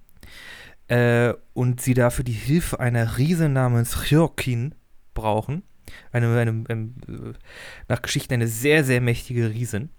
[0.88, 4.74] Äh, und sie dafür die Hilfe einer Riese namens Chirkin
[5.14, 5.62] brauchen.
[6.12, 7.32] Eine, eine, ähm, äh,
[7.88, 9.90] nach Geschichten eine sehr, sehr mächtige Riesin.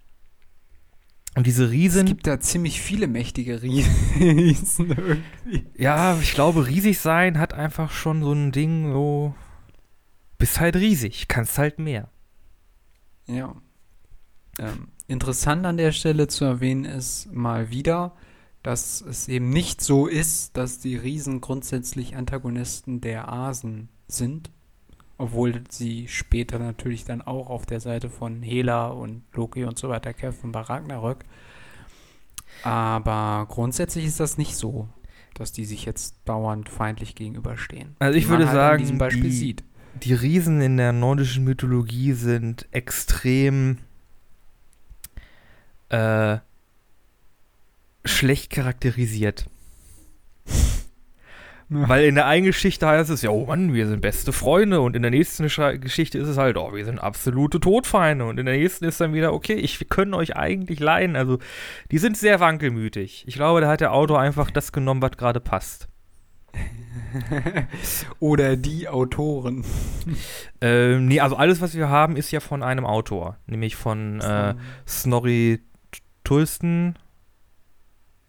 [1.36, 2.06] Und diese Es Riesin.
[2.08, 5.68] gibt da ziemlich viele mächtige Riesen irgendwie.
[5.78, 9.36] Ja, ich glaube, riesig sein hat einfach schon so ein Ding, so.
[10.40, 12.10] Bist halt riesig, kannst halt mehr.
[13.28, 13.56] Ja.
[14.58, 18.16] Ähm, interessant an der Stelle zu erwähnen ist mal wieder,
[18.64, 24.52] dass es eben nicht so ist, dass die Riesen grundsätzlich Antagonisten der Asen sind.
[25.18, 29.90] Obwohl sie später natürlich dann auch auf der Seite von Hela und Loki und so
[29.90, 31.26] weiter kämpfen bei Ragnarök.
[32.64, 34.88] Aber grundsätzlich ist das nicht so,
[35.34, 37.96] dass die sich jetzt dauernd feindlich gegenüberstehen.
[38.00, 39.64] Also ich würde halt sagen, die- sieht.
[40.04, 43.80] Die Riesen in der nordischen Mythologie sind extrem
[45.90, 46.38] äh,
[48.10, 49.46] schlecht charakterisiert.
[51.72, 54.82] Weil in der einen Geschichte heißt es, ja, oh Mann, wir sind beste Freunde.
[54.82, 58.26] Und in der nächsten Geschichte ist es halt, oh, wir sind absolute Todfeinde.
[58.26, 61.16] Und in der nächsten ist dann wieder, okay, ich, wir können euch eigentlich leiden.
[61.16, 61.38] Also,
[61.92, 63.24] die sind sehr wankelmütig.
[63.28, 65.88] Ich glaube, da hat der Autor einfach das genommen, was gerade passt.
[68.20, 69.64] Oder die Autoren.
[70.62, 73.38] Ähm, nee, also alles, was wir haben, ist ja von einem Autor.
[73.48, 75.62] Nämlich von äh, Snorri
[76.26, 77.00] Tulsten.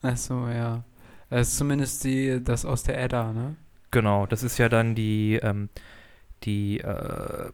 [0.03, 0.85] Achso, ja.
[1.29, 3.57] Das ist zumindest die, das aus der Edda, ne?
[3.91, 5.69] Genau, das ist ja dann die, ähm,
[6.45, 7.51] die äh,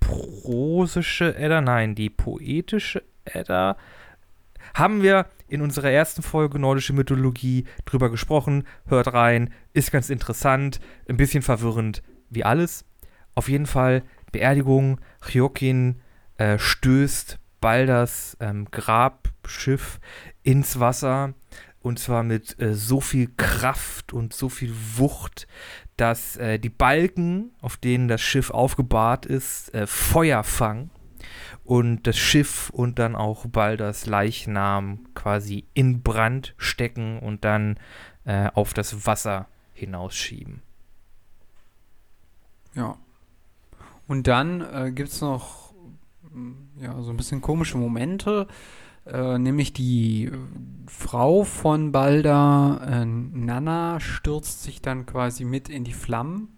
[0.00, 3.76] prosische Edda, nein, die poetische Edda.
[4.74, 8.64] Haben wir in unserer ersten Folge Nordische Mythologie drüber gesprochen.
[8.86, 12.84] Hört rein, ist ganz interessant, ein bisschen verwirrend wie alles.
[13.34, 14.02] Auf jeden Fall
[14.32, 16.00] Beerdigung, Chiokin
[16.38, 20.00] äh, stößt Balders ähm, Grabschiff
[20.44, 21.34] ins Wasser
[21.80, 25.46] und zwar mit äh, so viel Kraft und so viel Wucht,
[25.96, 30.90] dass äh, die Balken, auf denen das Schiff aufgebahrt ist, äh, Feuer fangen
[31.64, 37.78] und das Schiff und dann auch Balders Leichnam quasi in Brand stecken und dann
[38.24, 40.62] äh, auf das Wasser hinausschieben.
[42.74, 42.96] Ja.
[44.06, 45.72] Und dann äh, gibt es noch
[46.32, 48.46] mm, ja, so ein bisschen komische Momente.
[49.06, 50.32] Äh, nämlich die äh,
[50.86, 56.56] Frau von Balda, äh, Nana, stürzt sich dann quasi mit in die Flammen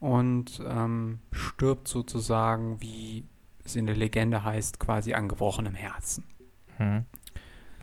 [0.00, 3.24] und ähm, stirbt sozusagen, wie
[3.64, 6.24] es in der Legende heißt, quasi an gebrochenem Herzen.
[6.76, 7.04] Hm.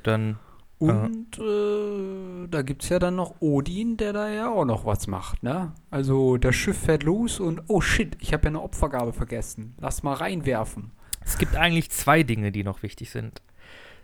[0.04, 0.38] Dann
[0.78, 5.08] Und äh, da gibt es ja dann noch Odin, der da ja auch noch was
[5.08, 5.74] macht, ne?
[5.92, 9.76] Also das Schiff fährt los und oh shit, ich habe ja eine Opfergabe vergessen.
[9.80, 10.92] Lass mal reinwerfen.
[11.24, 13.42] es gibt eigentlich zwei Dinge, die noch wichtig sind.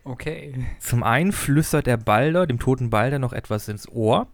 [0.07, 0.53] Okay.
[0.79, 4.27] Zum einen flüstert der Balder, dem toten Balder, noch etwas ins Ohr,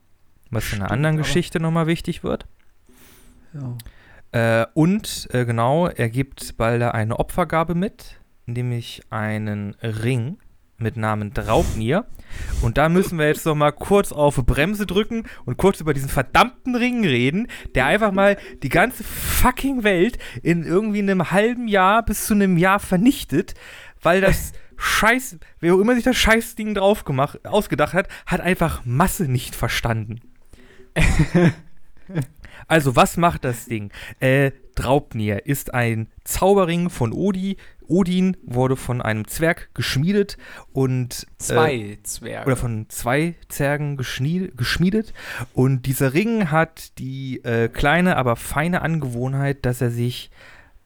[0.51, 2.45] was in einer Stimmt, anderen Geschichte nochmal wichtig wird.
[3.53, 4.61] Ja.
[4.61, 10.37] Äh, und äh, genau, er gibt Balder eine Opfergabe mit, nämlich einen Ring
[10.77, 12.05] mit Namen Draupnir.
[12.61, 16.09] Und da müssen wir jetzt noch mal kurz auf Bremse drücken und kurz über diesen
[16.09, 22.03] verdammten Ring reden, der einfach mal die ganze fucking Welt in irgendwie einem halben Jahr
[22.03, 23.53] bis zu einem Jahr vernichtet,
[24.01, 28.81] weil das Scheiß, wer auch immer sich das Scheißding drauf gemacht, ausgedacht hat, hat einfach
[28.85, 30.21] Masse nicht verstanden.
[32.67, 33.91] also, was macht das Ding?
[34.19, 37.57] Äh, Draupnir ist ein Zauberring von Odi.
[37.87, 40.37] Odin wurde von einem Zwerg geschmiedet
[40.71, 42.47] und Zwei äh, Zwerge.
[42.47, 45.13] oder von zwei Zwergen geschmiedet.
[45.53, 50.31] Und dieser Ring hat die äh, kleine, aber feine Angewohnheit, dass er sich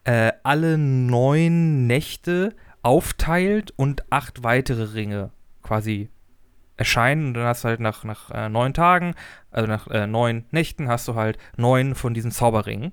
[0.04, 5.30] äh, alle neun Nächte aufteilt und acht weitere Ringe
[5.62, 6.08] quasi
[6.76, 7.28] erscheinen.
[7.28, 9.14] Und dann hast du halt nach, nach äh, neun Tagen,
[9.50, 12.92] also nach äh, neun Nächten, hast du halt neun von diesen Zauberringen,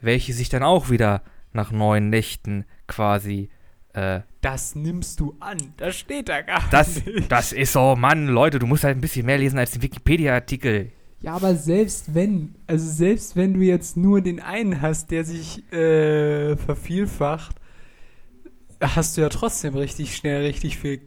[0.00, 3.48] welche sich dann auch wieder nach neun Nächten quasi
[3.96, 5.56] äh, das nimmst du an.
[5.78, 7.32] Das steht da gar das, nicht.
[7.32, 10.92] das ist so, Mann, Leute, du musst halt ein bisschen mehr lesen als den Wikipedia-Artikel.
[11.22, 15.64] Ja, aber selbst wenn, also selbst wenn du jetzt nur den einen hast, der sich
[15.72, 17.56] äh, vervielfacht,
[18.80, 21.00] hast du ja trotzdem richtig schnell richtig viel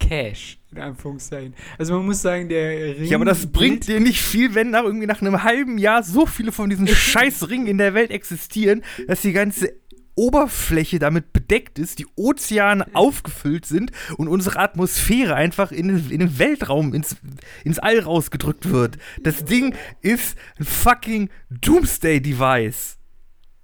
[0.00, 1.54] Cash, in Anführungszeichen.
[1.78, 3.04] Also man muss sagen, der Ring.
[3.06, 6.26] Ja, aber das bringt dir nicht viel, wenn nach irgendwie nach einem halben Jahr so
[6.26, 9.72] viele von diesen scheiß Ringen in der Welt existieren, dass die ganze
[10.16, 16.20] Oberfläche damit bedeckt ist, die Ozeane aufgefüllt sind und unsere Atmosphäre einfach in, den- in
[16.20, 17.16] den Weltraum, ins,
[17.64, 18.98] ins All rausgedrückt wird.
[19.22, 22.98] Das Ding ist ein fucking Doomsday-Device.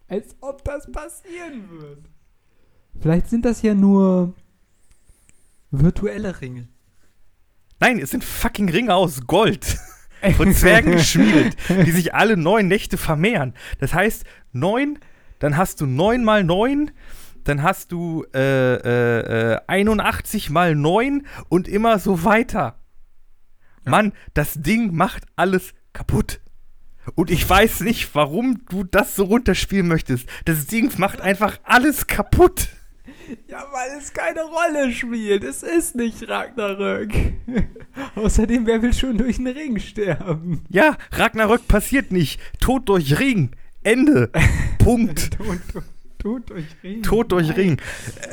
[0.08, 2.09] Als ob das passieren wird.
[3.00, 4.34] Vielleicht sind das ja nur
[5.70, 6.68] virtuelle Ringe.
[7.78, 9.78] Nein, es sind fucking Ringe aus Gold.
[10.36, 13.54] Von Zwergen geschmiedet, die sich alle neun Nächte vermehren.
[13.78, 14.98] Das heißt, neun,
[15.38, 16.90] dann hast du neun mal neun,
[17.44, 22.78] dann hast du äh, äh, äh, 81 mal neun und immer so weiter.
[23.84, 26.40] Mann, das Ding macht alles kaputt.
[27.14, 30.28] Und ich weiß nicht, warum du das so runterspielen möchtest.
[30.44, 32.68] Das Ding macht einfach alles kaputt.
[33.48, 35.44] Ja, weil es keine Rolle spielt.
[35.44, 37.12] Es ist nicht Ragnarök.
[38.14, 40.64] Außerdem, wer will schon durch den Ring sterben?
[40.68, 42.40] Ja, Ragnarök passiert nicht.
[42.60, 43.50] Tod durch Ring.
[43.82, 44.30] Ende.
[44.78, 45.36] Punkt.
[45.36, 45.58] Tod,
[46.18, 47.02] Tod, durch Ring.
[47.02, 47.56] Tod durch.
[47.56, 47.80] Ring.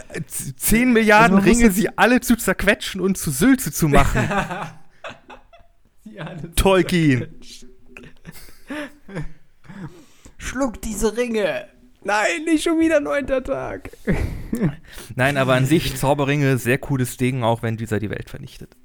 [0.09, 4.21] Äh, Zehn Milliarden Ringe, sie alle zu zerquetschen und zu Sülze zu machen.
[6.03, 7.27] Sie alle Tolkien.
[10.37, 11.67] Schluck diese Ringe.
[12.03, 13.89] Nein, nicht schon wieder neunter Tag.
[15.15, 18.75] Nein, aber an sich Zauberringe, sehr cooles Ding, auch wenn dieser die Welt vernichtet.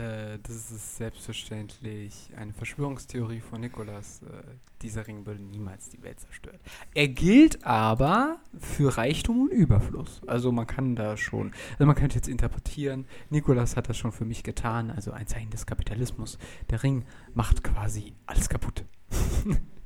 [0.00, 4.22] Äh, das ist selbstverständlich eine Verschwörungstheorie von Nikolas.
[4.22, 4.42] Äh,
[4.82, 6.58] dieser Ring würde niemals die Welt zerstören.
[6.94, 10.22] Er gilt aber für Reichtum und Überfluss.
[10.26, 14.24] Also man kann da schon, also man könnte jetzt interpretieren, Nikolas hat das schon für
[14.24, 16.38] mich getan, also ein Zeichen des Kapitalismus.
[16.70, 18.84] Der Ring macht quasi alles kaputt.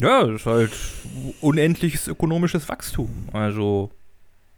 [0.00, 0.72] Ja, das ist halt
[1.40, 3.10] unendliches ökonomisches Wachstum.
[3.32, 3.90] Also,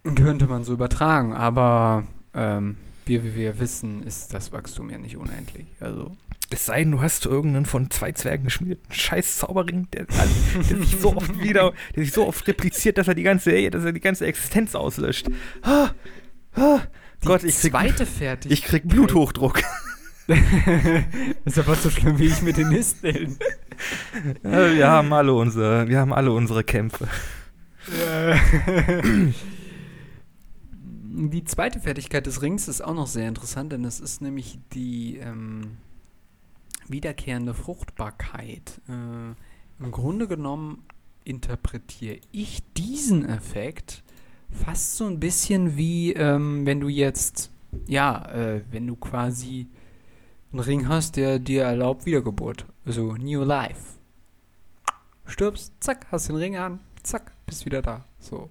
[0.03, 5.17] Könnte man so übertragen, aber ähm, wie wie wir wissen, ist das Wachstum ja nicht
[5.17, 5.67] unendlich.
[5.81, 6.17] Also
[6.51, 10.97] es sei denn, du hast irgendeinen von zwei Zwergen geschmiedeten scheiß Zauberring, der, der sich
[10.99, 14.01] so oft wieder, der sich so oft repliziert, dass er die ganze, dass er die
[14.01, 15.29] ganze Existenz auslöscht.
[15.63, 15.91] Ah,
[16.55, 16.81] ah,
[17.25, 18.53] Gott, ich krieg, zweite Fertigkeit.
[18.53, 19.63] ich krieg Bluthochdruck.
[20.27, 20.39] das
[21.45, 23.39] ist aber so schlimm wie ich mit den Nisteln.
[24.43, 27.09] Wir haben alle unsere, wir haben alle unsere Kämpfe.
[31.31, 35.17] Die zweite Fertigkeit des Rings ist auch noch sehr interessant, denn es ist nämlich die
[35.19, 35.79] ähm,
[36.89, 38.81] wiederkehrende Fruchtbarkeit.
[38.89, 40.85] Äh, Im Grunde genommen
[41.25, 44.03] interpretiere ich diesen Effekt
[44.51, 47.51] fast so ein bisschen wie, ähm, wenn du jetzt,
[47.87, 49.67] ja, äh, wenn du quasi
[50.53, 52.65] einen Ring hast, der dir erlaubt Wiedergeburt.
[52.89, 53.99] Also New Life.
[55.27, 58.07] Stirbst, zack, hast den Ring an, zack, bist wieder da.
[58.19, 58.49] So.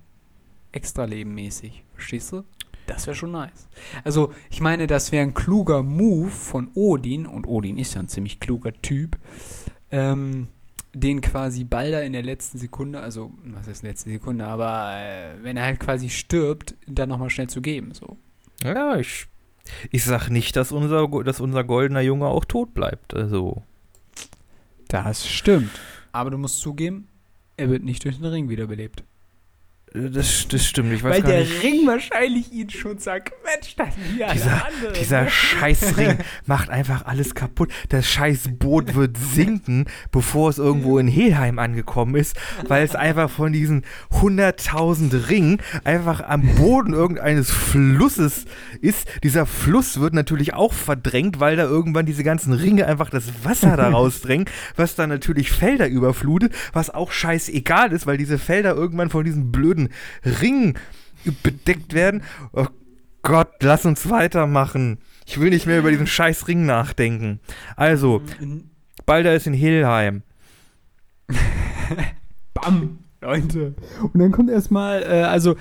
[0.71, 1.84] Extra lebenmäßig.
[1.95, 2.43] Verstehst du?
[2.86, 3.67] Das wäre schon nice.
[4.04, 8.10] Also, ich meine, das wäre ein kluger Move von Odin, und Odin ist ja ein
[8.10, 9.17] ziemlich kluger Typ,
[9.89, 10.50] ähm,
[10.93, 15.58] den quasi Balder in der letzten Sekunde, also, was ist letzte Sekunde, aber äh, wenn
[15.58, 18.17] er halt quasi stirbt, dann nochmal schnell zu geben, so.
[18.63, 19.26] Ja, ich,
[19.89, 23.15] ich sag nicht, dass unser, dass unser goldener Junge auch tot bleibt.
[23.15, 23.63] Also,
[24.88, 25.71] Das stimmt.
[26.12, 27.08] Aber du musst zugeben,
[27.58, 29.04] er wird nicht durch den Ring wiederbelebt.
[29.93, 31.63] Das, das stimmt, ich weiß Weil der nicht.
[31.63, 33.93] Ring wahrscheinlich ihn schon zerquetscht hat.
[34.21, 34.93] Alle Dieser, anderen.
[35.00, 37.71] dieser Scheißring macht einfach alles kaputt.
[37.88, 42.36] Das Scheißboot wird sinken, bevor es irgendwo in Helheim angekommen ist,
[42.67, 48.43] weil es einfach von diesen 100.000 Ringen einfach am Boden irgendeines Flusses
[48.82, 49.08] ist.
[49.23, 53.78] Dieser Fluss wird natürlich auch verdrängt, weil da irgendwann diese ganzen Ringe einfach das Wasser
[53.78, 59.10] da rausdrängen, was dann natürlich Felder überflutet, was auch scheißegal ist, weil diese Felder irgendwann
[59.10, 59.77] von diesen blöden
[60.24, 60.78] Ringen
[61.44, 62.24] bedeckt werden.
[62.54, 62.68] Oh
[63.22, 65.00] Gott, lass uns weitermachen.
[65.26, 67.40] Ich will nicht mehr über diesen scheiß Ring nachdenken.
[67.76, 68.22] Also,
[69.06, 70.24] Balder ist in Helheim.
[72.54, 73.76] Bam, Leute.
[74.02, 75.56] Und dann kommt erstmal, äh, also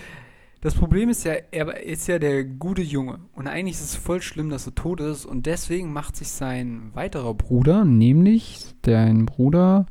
[0.60, 3.20] das Problem ist ja, er ist ja der gute Junge.
[3.34, 5.24] Und eigentlich ist es voll schlimm, dass er tot ist.
[5.24, 9.86] Und deswegen macht sich sein weiterer Bruder, nämlich dein Bruder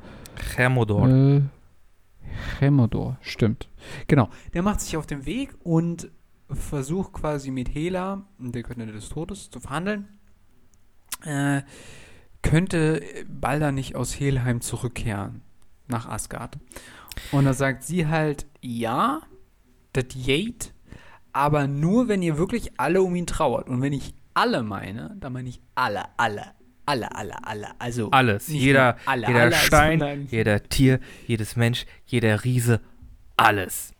[0.56, 1.10] Hermodor.
[1.10, 1.42] äh,
[2.60, 3.70] Hemodor, stimmt.
[4.08, 4.30] Genau.
[4.54, 6.10] Der macht sich auf den Weg und
[6.50, 10.08] versucht quasi mit Hela, der Göttin des Todes, zu verhandeln.
[11.24, 11.64] Äh,
[12.42, 15.42] könnte Balder nicht aus Helheim zurückkehren
[15.88, 16.58] nach Asgard.
[17.32, 19.22] Und da sagt sie halt, ja,
[19.94, 20.74] das geht,
[21.34, 23.70] aber nur, wenn ihr wirklich alle um ihn trauert.
[23.70, 26.52] Und wenn ich alle meine, dann meine ich alle, alle,
[26.86, 27.68] alle, alle, alle.
[27.80, 28.48] Also Alles.
[28.48, 32.82] Jeder, alle, jeder alle, Stein, sondern- jeder Tier, jedes Mensch, jeder Riese,
[33.38, 33.94] alles.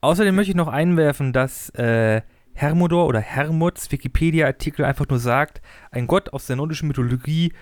[0.00, 6.06] Außerdem möchte ich noch einwerfen, dass äh, Hermodor oder Hermods Wikipedia-Artikel einfach nur sagt, ein
[6.06, 7.52] Gott aus der nordischen Mythologie,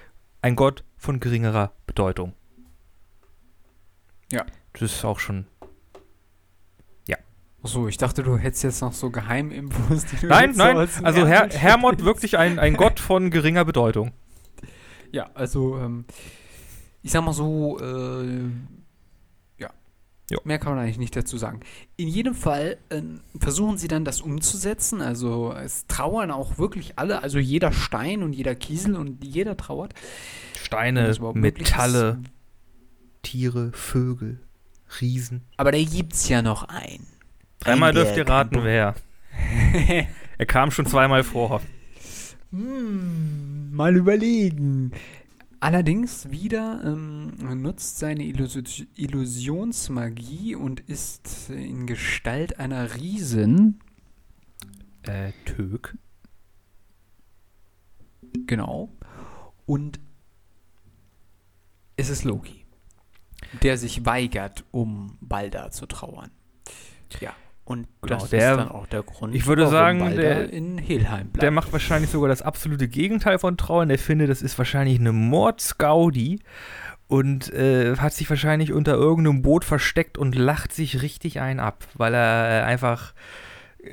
[0.43, 2.35] ein Gott von geringerer Bedeutung.
[4.33, 4.45] Ja.
[4.73, 5.47] Das ist auch schon.
[7.63, 11.05] Achso, ich dachte, du hättest jetzt noch so Geheiminfos, die du Nein, so nein, dem
[11.05, 14.13] also Her Hermod wirklich ein, ein Gott von geringer Bedeutung.
[15.13, 16.05] Ja, also, ähm,
[17.03, 18.49] ich sag mal so, äh,
[19.59, 19.71] ja.
[20.31, 20.41] Jo.
[20.45, 21.61] Mehr kann man eigentlich nicht dazu sagen.
[21.97, 25.01] In jedem Fall ähm, versuchen sie dann das umzusetzen.
[25.01, 29.95] Also es trauern auch wirklich alle, also jeder Stein und jeder Kiesel und jeder trauert.
[30.57, 32.23] Steine, Metalle.
[33.23, 34.41] Tiere, Vögel,
[35.01, 35.43] Riesen.
[35.57, 37.07] Aber da gibt's ja noch einen.
[37.63, 38.95] Dreimal dürft ihr raten, wer.
[40.39, 41.61] Er kam schon zweimal vor.
[42.51, 44.91] Hm, mal überlegen.
[45.61, 48.59] Allerdings wieder ähm, nutzt seine Illus
[48.97, 53.79] Illusionsmagie und ist in Gestalt einer Riesin.
[55.03, 55.97] Äh, Tök.
[58.47, 58.93] Genau.
[59.65, 60.01] Und
[61.95, 62.65] es ist Loki,
[63.63, 66.33] der sich weigert, um Balder zu trauern.
[67.21, 67.37] Ja.
[67.65, 70.79] Und Genau, das der- ist dann auch der Grund, ich würde warum sagen, der- in
[70.79, 71.43] Helheim bleibt.
[71.43, 73.89] Der macht wahrscheinlich sogar das absolute Gegenteil von Trauern.
[73.89, 76.41] Der findet, das ist wahrscheinlich eine Mordsgaudi
[77.07, 81.87] und äh, hat sich wahrscheinlich unter irgendeinem Boot versteckt und lacht sich richtig ein ab,
[81.95, 83.15] weil er äh, einfach.
[83.79, 83.89] Äh,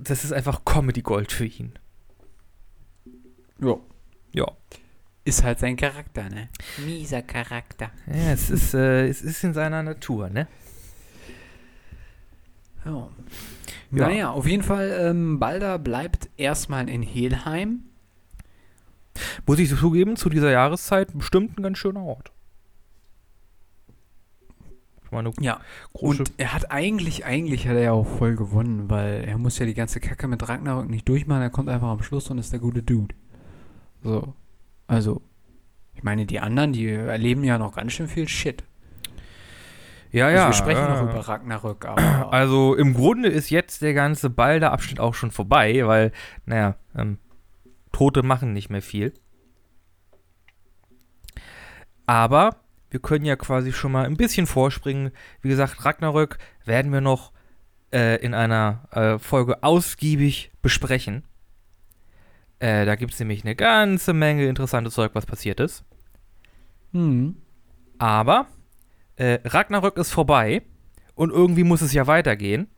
[0.00, 1.78] das ist einfach Comedy Gold für ihn.
[3.60, 3.76] ja.
[4.32, 4.46] Ja.
[5.24, 6.48] Ist halt sein Charakter, ne?
[6.84, 7.90] Mieser Charakter.
[8.06, 10.46] ja es, ist, äh, es ist in seiner Natur, ne?
[12.86, 13.08] Ja.
[13.92, 14.08] Ja.
[14.08, 17.84] Naja, auf jeden Fall, ähm, Balder bleibt erstmal in Helheim.
[19.46, 22.32] Muss ich zugeben, zu dieser Jahreszeit bestimmt ein ganz schöner Ort.
[25.10, 25.60] Meine, Ja.
[25.92, 29.64] Und er hat eigentlich, eigentlich hat er ja auch voll gewonnen, weil er muss ja
[29.64, 31.42] die ganze Kacke mit Ragnarök nicht durchmachen.
[31.42, 33.14] Er kommt einfach am Schluss und ist der gute Dude.
[34.02, 34.34] So.
[34.88, 35.22] Also,
[35.94, 38.64] ich meine, die anderen, die erleben ja noch ganz schön viel Shit.
[40.10, 40.48] Ja, Also ja.
[40.48, 41.02] wir sprechen ja.
[41.02, 42.30] noch über Ragnarök, aber.
[42.32, 46.12] Also im Grunde ist jetzt der ganze Balder-Abschnitt auch schon vorbei, weil,
[46.44, 47.18] naja, ähm,
[47.92, 49.14] Tote machen nicht mehr viel.
[52.06, 52.56] Aber
[52.90, 55.10] wir können ja quasi schon mal ein bisschen vorspringen.
[55.40, 57.32] Wie gesagt, Ragnarök werden wir noch
[57.92, 61.24] äh, in einer äh, Folge ausgiebig besprechen.
[62.58, 65.84] Äh, da gibt es nämlich eine ganze Menge interessantes Zeug, was passiert ist.
[66.92, 67.36] hm.
[67.98, 68.46] Aber
[69.16, 70.62] äh, Ragnarök ist vorbei
[71.14, 72.68] und irgendwie muss es ja weitergehen.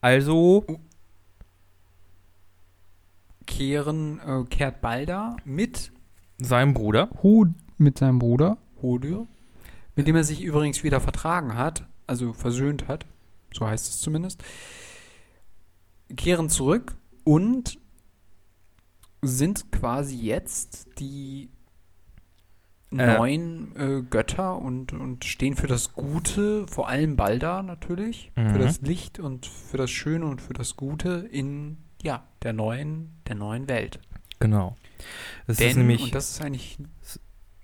[0.00, 0.64] Also,
[3.46, 5.92] Kehren, äh, kehrt Balder mit
[6.38, 7.10] sein Bruder.
[7.22, 9.26] Hod mit seinem Bruder Hodir,
[9.94, 13.06] mit dem er sich übrigens wieder vertragen hat, also versöhnt hat,
[13.54, 14.42] so heißt es zumindest,
[16.16, 17.78] kehren zurück und
[19.22, 21.48] sind quasi jetzt die
[23.00, 23.16] Äh.
[23.18, 28.50] neuen äh, Götter und, und stehen für das Gute, vor allem Balda natürlich, Mhm.
[28.50, 33.20] für das Licht und für das Schöne und für das Gute in ja, der neuen,
[33.28, 34.00] der neuen Welt.
[34.40, 34.76] Genau.
[35.46, 36.02] Das Denn, ist nämlich.
[36.02, 36.78] und das ist eigentlich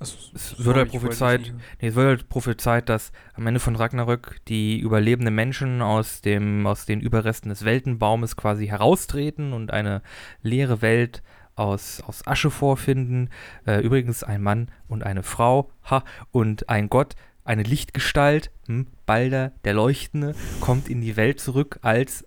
[0.00, 4.37] Also, es wird halt prophezeit, nee, es wird halt prophezeit, dass am Ende von Ragnarök
[4.46, 10.02] die überlebenden Menschen aus, dem, aus den Überresten des Weltenbaumes quasi heraustreten und eine
[10.40, 11.24] leere Welt
[11.59, 13.31] aus, aus Asche vorfinden.
[13.67, 19.52] Äh, übrigens ein Mann und eine Frau, ha, und ein Gott, eine Lichtgestalt, hm, Balder,
[19.65, 22.25] der Leuchtende, kommt in die Welt zurück als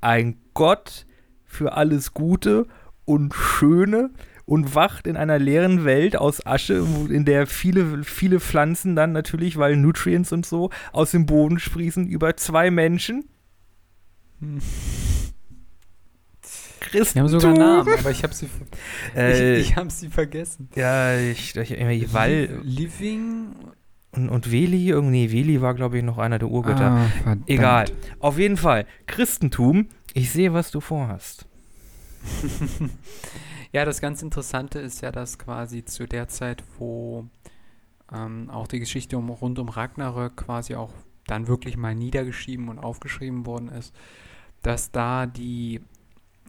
[0.00, 1.06] ein Gott
[1.44, 2.66] für alles Gute
[3.04, 4.10] und Schöne
[4.44, 9.56] und wacht in einer leeren Welt aus Asche, in der viele, viele Pflanzen dann natürlich,
[9.56, 13.24] weil Nutrients und so, aus dem Boden sprießen, über zwei Menschen.
[14.40, 14.58] Hm.
[16.92, 17.18] Christen.
[17.18, 18.48] Die haben sogar Namen, aber ich habe sie,
[19.16, 20.68] äh, ich, ich hab sie vergessen.
[20.76, 23.54] Ja, ich, ich irgendwie weil Living
[24.12, 27.08] und, und Veli, irgendwie, Veli war, glaube ich, noch einer der Urgötter.
[27.24, 27.86] Ah, Egal.
[28.20, 31.46] Auf jeden Fall, Christentum, ich sehe, was du vorhast.
[33.72, 37.26] ja, das ganz Interessante ist ja, dass quasi zu der Zeit, wo
[38.12, 40.92] ähm, auch die Geschichte um, rund um Ragnarök quasi auch
[41.26, 43.94] dann wirklich mal niedergeschrieben und aufgeschrieben worden ist,
[44.62, 45.80] dass da die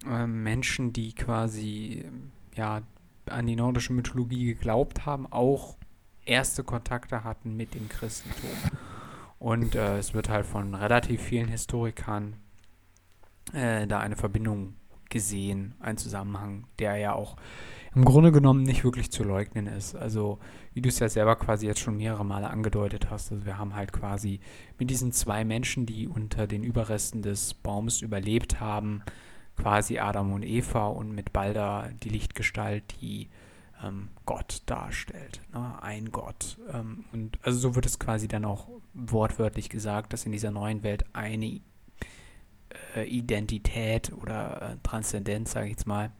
[0.09, 2.05] äh, Menschen, die quasi
[2.55, 2.81] ja
[3.25, 5.77] an die nordische Mythologie geglaubt haben, auch
[6.25, 8.49] erste Kontakte hatten mit dem Christentum.
[9.39, 12.35] Und äh, es wird halt von relativ vielen Historikern
[13.53, 14.75] äh, da eine Verbindung
[15.09, 17.35] gesehen, ein Zusammenhang, der ja auch
[17.95, 19.95] im Grunde genommen nicht wirklich zu leugnen ist.
[19.95, 20.39] Also,
[20.73, 23.75] wie du es ja selber quasi jetzt schon mehrere Male angedeutet hast, also wir haben
[23.75, 24.39] halt quasi
[24.79, 29.03] mit diesen zwei Menschen, die unter den Überresten des Baums überlebt haben,
[29.57, 33.29] quasi Adam und Eva und mit Balder die Lichtgestalt, die
[33.83, 35.81] ähm, Gott darstellt, ne?
[35.81, 36.57] ein Gott.
[36.71, 40.83] Ähm, und also so wird es quasi dann auch wortwörtlich gesagt, dass in dieser neuen
[40.83, 41.61] Welt eine
[42.95, 46.11] äh, Identität oder äh, Transzendenz, sage ich jetzt mal,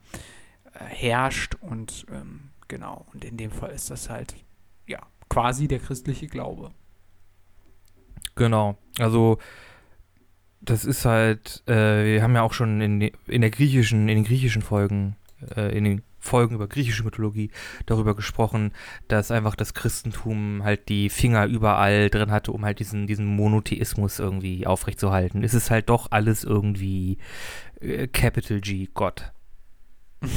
[0.74, 4.34] äh, herrscht und ähm, genau, und in dem Fall ist das halt
[4.86, 6.72] ja quasi der christliche Glaube.
[8.36, 9.38] Genau, also
[10.64, 14.24] das ist halt, äh, wir haben ja auch schon in, in der griechischen, in den
[14.24, 15.16] griechischen Folgen,
[15.56, 17.50] äh, in den Folgen über griechische Mythologie
[17.84, 18.72] darüber gesprochen,
[19.08, 24.18] dass einfach das Christentum halt die Finger überall drin hatte, um halt diesen, diesen Monotheismus
[24.18, 25.44] irgendwie aufrechtzuerhalten.
[25.44, 27.18] Es ist halt doch alles irgendwie
[27.80, 29.32] äh, Capital G, Gott.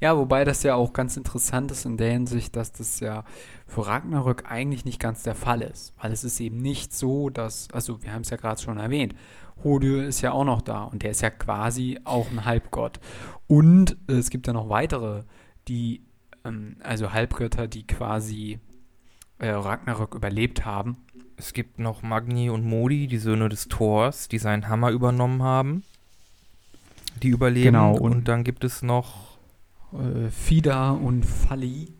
[0.00, 3.24] ja, wobei das ja auch ganz interessant ist in der Hinsicht, dass das ja
[3.66, 5.94] für Ragnarök eigentlich nicht ganz der Fall ist.
[6.00, 9.14] Weil es ist eben nicht so, dass, also wir haben es ja gerade schon erwähnt,
[9.62, 13.00] Hodö ist ja auch noch da und der ist ja quasi auch ein Halbgott.
[13.46, 15.22] Und äh, es gibt ja noch weitere,
[15.68, 16.02] die,
[16.44, 18.58] ähm, also Halbgötter, die quasi
[19.38, 20.96] äh, Ragnarök überlebt haben.
[21.36, 25.82] Es gibt noch Magni und Modi, die Söhne des Thors, die seinen Hammer übernommen haben.
[27.22, 27.66] Die überleben.
[27.66, 27.94] Genau.
[27.96, 29.38] Und, und dann gibt es noch
[29.92, 31.92] äh, Fida und Falli,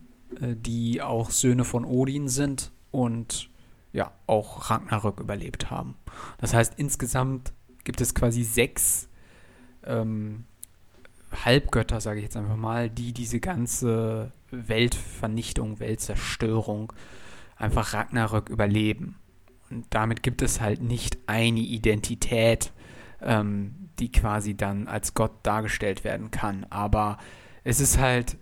[0.52, 3.50] die auch Söhne von Odin sind und
[3.92, 5.94] ja, auch Ragnarök überlebt haben.
[6.38, 7.52] Das heißt, insgesamt
[7.84, 9.08] gibt es quasi sechs
[9.84, 10.44] ähm,
[11.44, 16.92] Halbgötter, sage ich jetzt einfach mal, die diese ganze Weltvernichtung, Weltzerstörung
[17.56, 19.16] einfach Ragnarök überleben.
[19.70, 22.72] Und damit gibt es halt nicht eine Identität,
[23.22, 26.66] ähm, die quasi dann als Gott dargestellt werden kann.
[26.70, 27.18] Aber
[27.62, 28.36] es ist halt,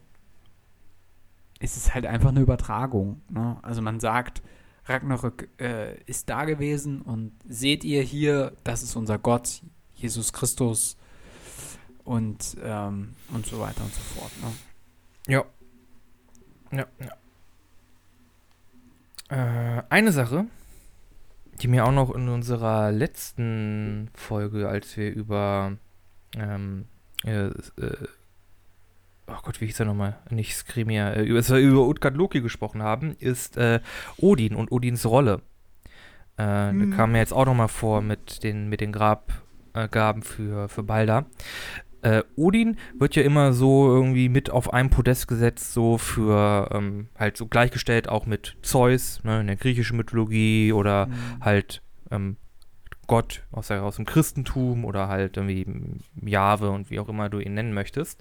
[1.62, 3.22] es ist halt einfach eine Übertragung.
[3.30, 3.56] Ne?
[3.62, 4.42] Also man sagt,
[4.86, 9.62] Ragnarök äh, ist da gewesen und seht ihr hier, das ist unser Gott,
[9.94, 10.96] Jesus Christus
[12.02, 14.32] und, ähm, und so weiter und so fort.
[14.42, 14.52] Ne?
[15.28, 15.44] Ja.
[16.72, 17.12] Ja, ja.
[19.78, 20.46] Äh, eine Sache,
[21.60, 25.76] die mir auch noch in unserer letzten Folge, als wir über
[26.34, 26.86] ähm,
[27.24, 27.52] äh, äh,
[29.26, 30.18] oh Gott, wie hieß er nochmal?
[30.30, 33.80] Nicht Skrimir, äh, über, über Utgard Loki gesprochen haben, ist äh,
[34.18, 35.42] Odin und Odins Rolle.
[36.38, 36.90] Äh, mhm.
[36.90, 41.26] Da kam mir jetzt auch nochmal vor mit den, mit den Grabgaben für, für Balder.
[42.02, 47.08] Äh, Odin wird ja immer so irgendwie mit auf einem Podest gesetzt, so für ähm,
[47.16, 51.12] halt so gleichgestellt auch mit Zeus, ne, in der griechischen Mythologie oder mhm.
[51.40, 52.36] halt ähm,
[53.06, 55.66] Gott aus, der, aus dem Christentum oder halt irgendwie
[56.20, 58.20] Jahwe und wie auch immer du ihn nennen möchtest.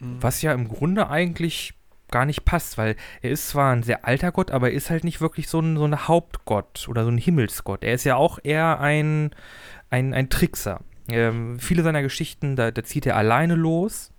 [0.00, 0.16] Mhm.
[0.20, 1.74] Was ja im Grunde eigentlich
[2.10, 5.04] gar nicht passt, weil er ist zwar ein sehr alter Gott, aber er ist halt
[5.04, 7.84] nicht wirklich so ein, so ein Hauptgott oder so ein Himmelsgott.
[7.84, 9.30] Er ist ja auch eher ein,
[9.90, 10.80] ein, ein Trickser.
[11.08, 14.12] Ähm, viele seiner Geschichten, da, da zieht er alleine los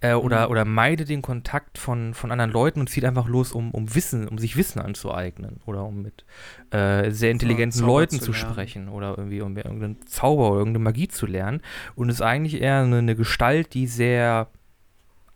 [0.00, 0.50] äh, oder, mhm.
[0.52, 4.28] oder meidet den Kontakt von, von anderen Leuten und zieht einfach los, um, um Wissen,
[4.28, 6.24] um sich Wissen anzueignen oder um mit
[6.70, 10.84] äh, sehr intelligenten so, Leuten zu, zu sprechen oder irgendwie um irgendeinen Zauber oder irgendeine
[10.84, 11.62] Magie zu lernen
[11.94, 14.48] und ist eigentlich eher eine, eine Gestalt, die sehr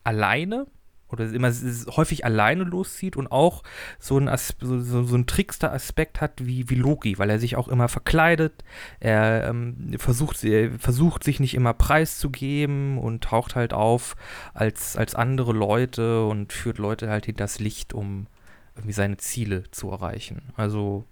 [0.04, 0.66] alleine
[1.12, 1.52] oder immer
[1.96, 3.62] häufig alleine loszieht und auch
[3.98, 4.30] so ein,
[4.60, 8.64] so, so, so ein Trickster-Aspekt hat wie, wie Loki, weil er sich auch immer verkleidet,
[9.00, 14.16] er ähm, versucht, er versucht sich nicht immer preiszugeben und taucht halt auf
[14.54, 18.26] als, als andere Leute und führt Leute halt hinters Licht, um
[18.74, 20.52] irgendwie seine Ziele zu erreichen.
[20.56, 21.04] Also,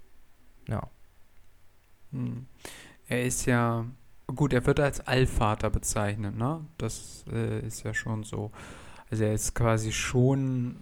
[0.67, 0.89] ja.
[2.11, 2.47] Hm.
[3.07, 3.85] Er ist ja,
[4.27, 6.65] gut, er wird als Allvater bezeichnet, ne?
[6.77, 8.51] Das äh, ist ja schon so.
[9.11, 10.75] Also er ist quasi schon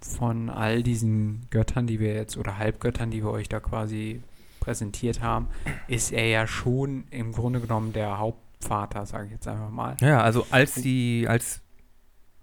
[0.00, 4.22] von all diesen Göttern, die wir jetzt, oder Halbgöttern, die wir euch da quasi
[4.60, 5.48] präsentiert haben,
[5.86, 9.96] ist er ja schon im Grunde genommen der Hauptvater, sage ich jetzt einfach mal.
[10.00, 11.62] Ja, also als die, als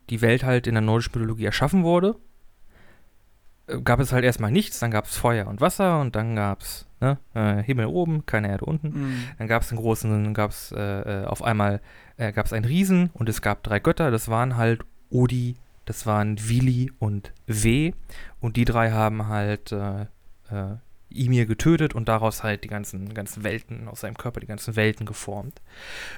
[0.10, 2.16] die Welt halt in der nordischen Mythologie erschaffen wurde,
[3.68, 6.62] äh, gab es halt erstmal nichts, dann gab es Feuer und Wasser und dann gab
[6.62, 8.88] es ne, äh, Himmel oben, keine Erde unten.
[8.90, 9.24] Mhm.
[9.38, 11.82] Dann gab es einen großen, dann gab es äh, äh, auf einmal
[12.18, 14.86] äh, gab es einen Riesen und es gab drei Götter, das waren halt
[15.16, 15.56] Odi,
[15.86, 17.94] das waren Vili und W.
[18.42, 20.02] Und die drei haben halt äh,
[20.52, 20.78] äh,
[21.10, 25.06] Ymir getötet und daraus halt die ganzen, ganzen Welten, aus seinem Körper die ganzen Welten
[25.06, 25.62] geformt.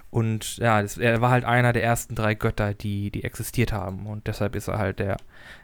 [0.10, 4.08] Und ja, das, er war halt einer der ersten drei Götter, die, die existiert haben.
[4.08, 5.18] Und deshalb ist er halt der,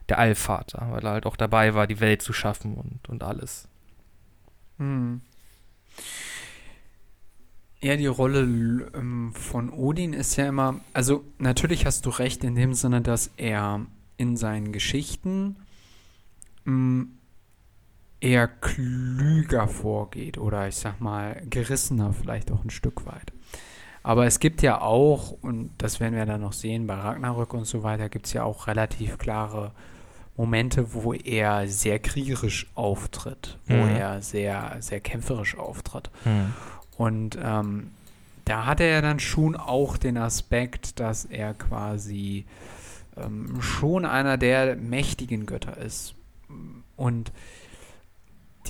[0.09, 3.67] der Allvater, weil er halt auch dabei war, die Welt zu schaffen und, und alles.
[4.77, 5.21] Hm.
[7.83, 8.39] Ja, die Rolle
[8.95, 13.29] ähm, von Odin ist ja immer, also natürlich hast du recht in dem Sinne, dass
[13.35, 15.57] er in seinen Geschichten
[16.65, 17.17] ähm,
[18.21, 23.33] eher klüger vorgeht oder ich sag mal gerissener vielleicht auch ein Stück weit.
[24.01, 27.65] Aber es gibt ja auch, und das werden wir dann noch sehen bei Ragnarök und
[27.65, 29.73] so weiter, gibt es ja auch relativ klare
[30.37, 33.89] Momente, wo er sehr kriegerisch auftritt, wo mhm.
[33.89, 36.09] er sehr, sehr kämpferisch auftritt.
[36.23, 36.53] Mhm.
[37.03, 37.91] Und ähm,
[38.45, 42.45] da hat er dann schon auch den Aspekt, dass er quasi
[43.17, 46.15] ähm, schon einer der mächtigen Götter ist.
[46.95, 47.33] Und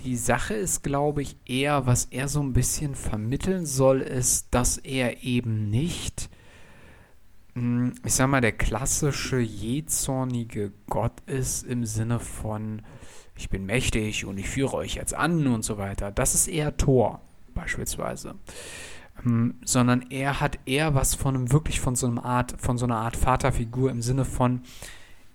[0.04, 4.80] die Sache ist, glaube ich, eher, was er so ein bisschen vermitteln soll, ist, dass
[4.80, 6.32] er eben nicht,
[7.54, 12.82] hm, ich sag mal, der klassische jähzornige Gott ist im Sinne von,
[13.38, 16.10] ich bin mächtig und ich führe euch jetzt an und so weiter.
[16.10, 17.22] Das ist eher Thor
[17.54, 18.36] beispielsweise.
[19.26, 22.86] Ähm, sondern er hat eher was von einem, wirklich von so einer Art, von so
[22.86, 24.62] einer Art Vaterfigur im Sinne von,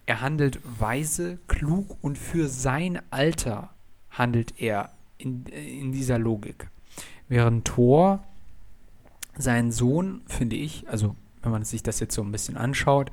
[0.07, 3.71] er handelt weise, klug und für sein Alter
[4.11, 6.71] handelt er in, in dieser Logik.
[7.29, 8.25] Während Thor
[9.37, 13.11] sein Sohn, finde ich, also wenn man sich das jetzt so ein bisschen anschaut,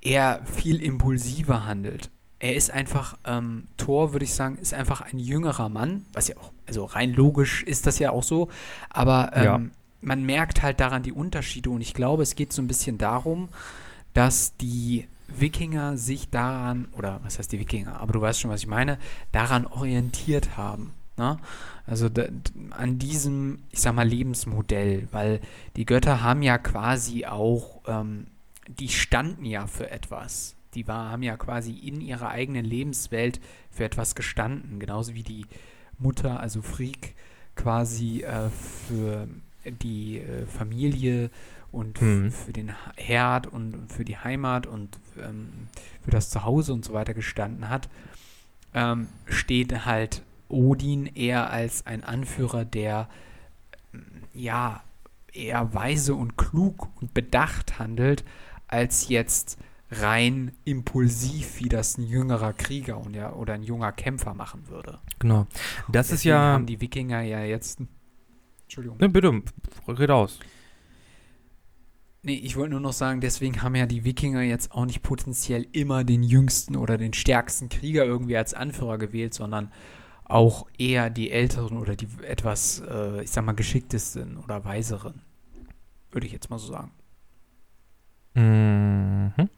[0.00, 2.10] er viel impulsiver handelt
[2.44, 6.36] er ist einfach, ähm, Thor, würde ich sagen, ist einfach ein jüngerer Mann, was ja
[6.36, 8.50] auch, also rein logisch ist das ja auch so,
[8.90, 9.60] aber ähm, ja.
[10.02, 13.48] man merkt halt daran die Unterschiede und ich glaube, es geht so ein bisschen darum,
[14.12, 18.60] dass die Wikinger sich daran, oder was heißt die Wikinger, aber du weißt schon, was
[18.60, 18.98] ich meine,
[19.32, 20.92] daran orientiert haben.
[21.16, 21.38] Ne?
[21.86, 22.24] Also da,
[22.72, 25.40] an diesem, ich sag mal, Lebensmodell, weil
[25.76, 28.26] die Götter haben ja quasi auch, ähm,
[28.68, 33.84] die standen ja für etwas die war, haben ja quasi in ihrer eigenen Lebenswelt für
[33.84, 34.78] etwas gestanden.
[34.78, 35.46] Genauso wie die
[35.98, 37.14] Mutter, also Freak,
[37.56, 38.50] quasi äh,
[38.88, 39.28] für
[39.64, 41.30] die äh, Familie
[41.72, 42.30] und mhm.
[42.30, 45.68] für den Herd und für die Heimat und ähm,
[46.02, 47.88] für das Zuhause und so weiter gestanden hat,
[48.74, 53.08] ähm, steht halt Odin eher als ein Anführer, der
[54.34, 54.82] ja
[55.32, 58.24] eher weise und klug und bedacht handelt,
[58.68, 59.58] als jetzt
[60.00, 64.98] rein impulsiv, wie das ein jüngerer Krieger und ja, oder ein junger Kämpfer machen würde.
[65.18, 65.46] Genau.
[65.88, 66.38] Das ist ja.
[66.38, 67.80] haben die Wikinger ja jetzt.
[68.62, 68.98] Entschuldigung.
[68.98, 69.42] Ne, bitte,
[69.88, 70.38] red aus.
[72.22, 75.66] Nee, ich wollte nur noch sagen, deswegen haben ja die Wikinger jetzt auch nicht potenziell
[75.72, 79.70] immer den jüngsten oder den stärksten Krieger irgendwie als Anführer gewählt, sondern
[80.24, 85.20] auch eher die älteren oder die etwas, äh, ich sag mal, geschicktesten oder weiseren.
[86.10, 86.92] Würde ich jetzt mal so sagen.
[88.34, 89.50] Mhm.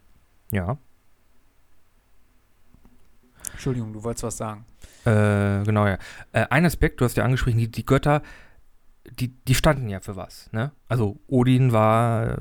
[0.52, 0.78] Ja.
[3.52, 4.64] Entschuldigung, du wolltest was sagen.
[5.04, 5.98] Äh, genau, ja.
[6.32, 8.22] Äh, ein Aspekt, du hast ja angesprochen, die, die Götter
[9.18, 10.50] die, die standen ja für was.
[10.52, 10.72] Ne?
[10.88, 12.36] Also Odin war äh,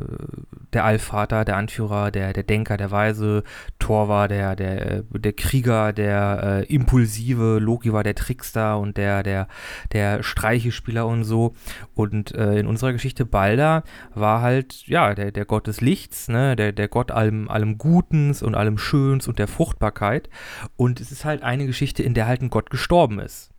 [0.74, 3.44] der Allvater, der Anführer, der, der Denker, der Weise,
[3.80, 8.98] Thor war der, der, äh, der Krieger, der äh, Impulsive, Loki war der Trickster und
[8.98, 9.48] der, der,
[9.94, 11.54] der Streichespieler und so.
[11.94, 16.56] Und äh, in unserer Geschichte Balder war halt, ja, der, der Gott des Lichts, ne?
[16.56, 20.30] der, der Gott allem, allem Gutens und allem Schöns und der Fruchtbarkeit.
[20.76, 23.52] Und es ist halt eine Geschichte, in der halt ein Gott gestorben ist.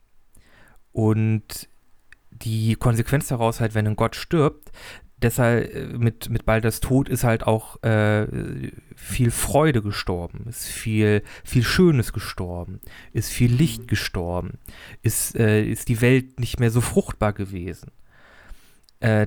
[0.93, 1.69] Und
[2.43, 4.71] die Konsequenz daraus halt, wenn ein Gott stirbt,
[5.21, 8.27] deshalb äh, mit, mit Balders Tod ist halt auch äh,
[8.95, 12.81] viel Freude gestorben, ist viel, viel Schönes gestorben,
[13.13, 13.87] ist viel Licht Mhm.
[13.87, 14.59] gestorben,
[15.03, 17.91] ist, äh, ist die Welt nicht mehr so fruchtbar gewesen.
[19.01, 19.27] Äh,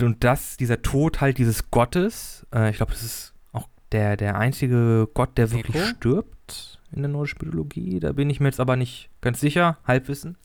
[0.00, 4.38] und das, dieser Tod halt dieses Gottes, äh, ich glaube, das ist auch der, der
[4.38, 8.76] einzige Gott, der wirklich stirbt in der nordischen Mythologie, da bin ich mir jetzt aber
[8.76, 10.36] nicht ganz sicher, Halbwissen,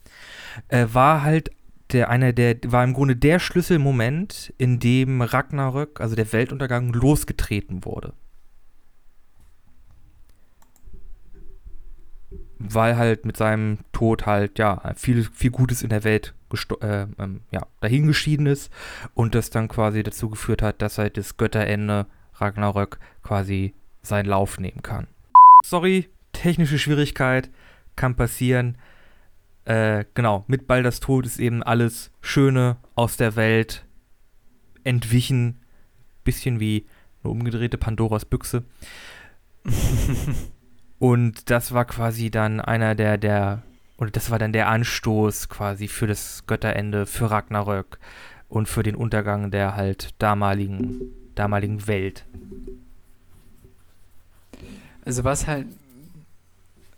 [0.70, 1.52] äh, war halt
[1.94, 7.86] der einer der war im Grunde der Schlüsselmoment, in dem Ragnarök, also der Weltuntergang, losgetreten
[7.86, 8.14] wurde.
[12.60, 16.34] Weil halt mit seinem Tod halt ja viel viel Gutes in der Welt
[16.82, 18.72] äh, ähm, ja, dahingeschieden ist
[19.14, 24.60] und das dann quasi dazu geführt hat, dass halt das Götterende Ragnarök quasi seinen Lauf
[24.60, 25.08] nehmen kann.
[25.64, 27.50] Sorry, technische Schwierigkeit
[27.96, 28.78] kann passieren
[29.66, 33.86] äh, genau, mit Balders Tod ist eben alles Schöne aus der Welt
[34.84, 35.60] entwichen.
[36.24, 36.88] Bisschen wie
[37.24, 38.64] eine umgedrehte Pandoras Büchse.
[41.00, 43.64] Und das war quasi dann einer der, der,
[43.98, 47.98] oder das war dann der Anstoß quasi für das Götterende, für Ragnarök
[48.50, 51.02] und für den Untergang der halt damaligen,
[51.34, 52.26] damaligen Welt.
[55.04, 55.66] Also was halt,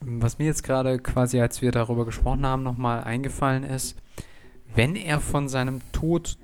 [0.06, 3.96] was mir jetzt gerade quasi, als wir darüber gesprochen haben, nochmal eingefallen ist,
[4.76, 6.38] wenn er von seinem Tod,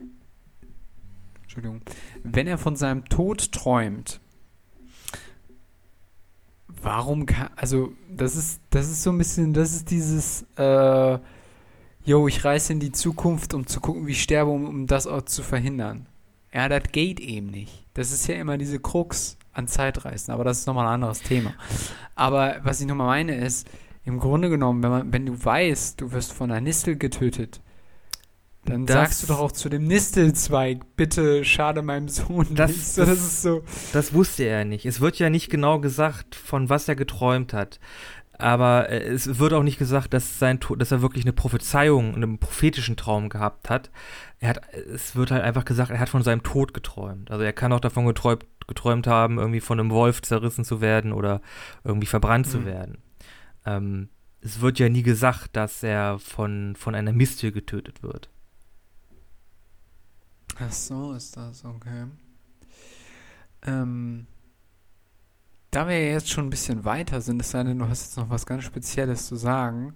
[1.41, 1.81] Entschuldigung,
[2.23, 4.19] wenn er von seinem Tod träumt,
[6.81, 11.19] warum kann, also das ist, das ist so ein bisschen, das ist dieses, äh,
[12.05, 15.07] yo, ich reise in die Zukunft, um zu gucken, wie ich sterbe, um, um das
[15.07, 16.07] auch zu verhindern.
[16.53, 17.85] Ja, das geht eben nicht.
[17.93, 21.53] Das ist ja immer diese Krux an Zeitreisen, aber das ist nochmal ein anderes Thema.
[22.15, 23.67] Aber was ich nochmal meine ist,
[24.05, 27.61] im Grunde genommen, wenn, man, wenn du weißt, du wirst von einer Nistel getötet,
[28.65, 32.85] dann Das- sagst du doch auch zu dem Nistelzweig, bitte schade meinem Sohn Das- nicht.
[32.87, 33.63] So, das, das- ist so.
[33.93, 34.85] Das wusste er nicht.
[34.85, 37.79] Es wird ja nicht genau gesagt, von was er geträumt hat.
[38.37, 42.37] Aber äh, es wird auch nicht gesagt, dass, sein, dass er wirklich eine Prophezeiung, einen
[42.37, 43.89] prophetischen Traum gehabt hat.
[44.39, 44.61] Er hat.
[44.93, 47.31] Es wird halt einfach gesagt, er hat von seinem Tod geträumt.
[47.31, 51.11] Also er kann auch davon geträumt, geträumt haben, irgendwie von einem Wolf zerrissen zu werden
[51.11, 51.41] oder
[51.83, 52.65] irgendwie verbrannt zu Mhm.
[52.65, 52.97] werden.
[53.65, 54.09] Ähm,
[54.41, 58.29] es wird ja nie gesagt, dass er von, von einer Mistel getötet wird.
[60.59, 62.05] Ach so, ist das, okay.
[63.63, 64.27] Ähm,
[65.71, 68.17] da wir ja jetzt schon ein bisschen weiter sind, es sei denn, du hast jetzt
[68.17, 69.95] noch was ganz Spezielles zu sagen,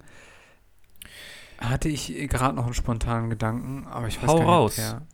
[1.59, 4.71] hatte ich gerade noch einen spontanen Gedanken, aber ich weiß Hau gar nicht, raus.
[4.71, 5.07] ob der-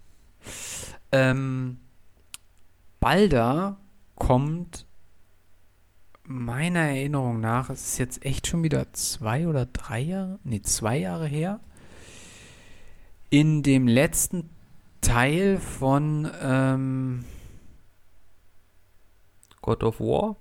[1.12, 1.80] Ähm,
[3.00, 3.78] Balder
[4.16, 4.86] kommt
[6.24, 10.98] meiner Erinnerung nach, es ist jetzt echt schon wieder zwei oder drei Jahre, nee, zwei
[10.98, 11.60] Jahre her,
[13.30, 14.50] in dem letzten
[15.02, 17.26] Teil von, ähm,
[19.62, 20.36] God of War?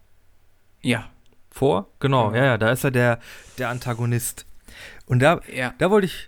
[0.83, 1.11] ja,
[1.51, 1.89] Vor?
[2.01, 2.37] Genau, Genau.
[2.39, 3.19] ja, ja, da ist er der,
[3.57, 4.47] der Antagonist.
[5.07, 6.28] Und da, ja, Da wollte ich.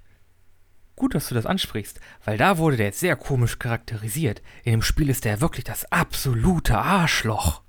[1.01, 4.43] Gut, dass du das ansprichst, weil da wurde der jetzt sehr komisch charakterisiert.
[4.65, 7.63] In dem Spiel ist der wirklich das absolute Arschloch.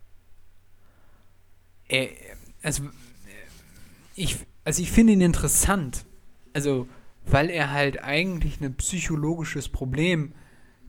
[1.87, 2.09] äh,
[2.61, 2.83] also,
[4.15, 6.03] ich, also ich finde ihn interessant,
[6.51, 6.89] also,
[7.25, 10.33] weil er halt eigentlich ein psychologisches Problem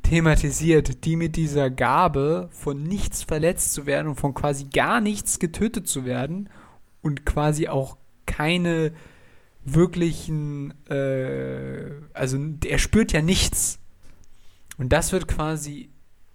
[0.02, 5.38] thematisiert, die mit dieser Gabe von nichts verletzt zu werden und von quasi gar nichts
[5.38, 6.48] getötet zu werden
[7.02, 8.92] und quasi auch keine
[9.64, 13.78] wirklichen, äh, also er spürt ja nichts.
[14.78, 15.90] Und das wird quasi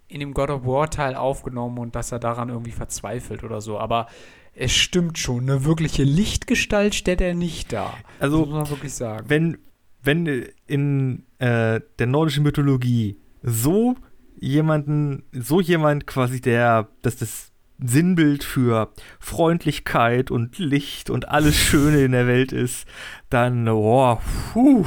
[0.08, 3.78] in dem God of War Teil aufgenommen und dass er daran irgendwie verzweifelt oder so.
[3.78, 4.06] Aber
[4.54, 7.94] es stimmt schon, eine wirkliche Lichtgestalt stellt er nicht dar.
[8.18, 9.28] Das muss Also, man wirklich sagen.
[9.28, 9.58] wenn,
[10.02, 13.96] wenn in äh, der nordischen Mythologie so
[14.40, 22.04] jemanden, so jemand quasi der, dass das Sinnbild für Freundlichkeit und Licht und alles Schöne
[22.04, 22.86] in der Welt ist,
[23.30, 24.18] dann, oh,
[24.52, 24.84] puh,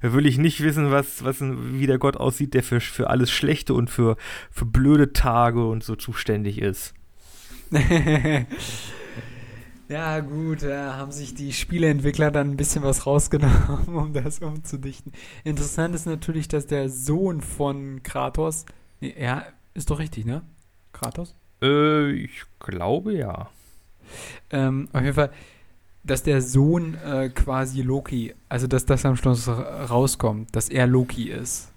[0.00, 3.74] will ich nicht wissen, was, was, wie der Gott aussieht, der für, für alles Schlechte
[3.74, 4.16] und für,
[4.50, 6.94] für blöde Tage und so zuständig ist.
[9.88, 15.12] ja, gut, da haben sich die Spieleentwickler dann ein bisschen was rausgenommen, um das umzudichten.
[15.44, 18.64] Interessant ist natürlich, dass der Sohn von Kratos,
[19.00, 19.44] ja,
[19.74, 20.42] ist doch richtig, ne?
[20.92, 21.36] Kratos?
[21.62, 23.50] Äh, ich glaube ja.
[24.50, 25.30] Ähm, auf jeden Fall,
[26.02, 30.86] dass der Sohn äh, quasi Loki, also dass das am Schluss ra- rauskommt, dass er
[30.86, 31.68] Loki ist.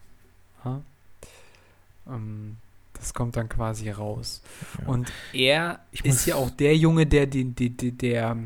[2.07, 2.57] Ähm,
[2.93, 4.41] das kommt dann quasi raus.
[4.81, 4.87] Ja.
[4.87, 8.37] Und er Ich ist ja auch der Junge, der den, der, der, der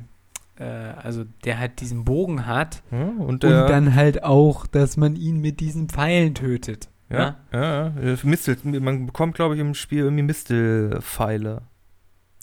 [0.60, 4.98] äh, also der halt diesen Bogen hat Hm, und und der, dann halt auch, dass
[4.98, 6.90] man ihn mit diesen Pfeilen tötet.
[7.10, 7.94] Ja, ja.
[8.02, 8.18] ja.
[8.24, 11.62] Mistel, man bekommt, glaube ich, im Spiel irgendwie Mistelpfeile.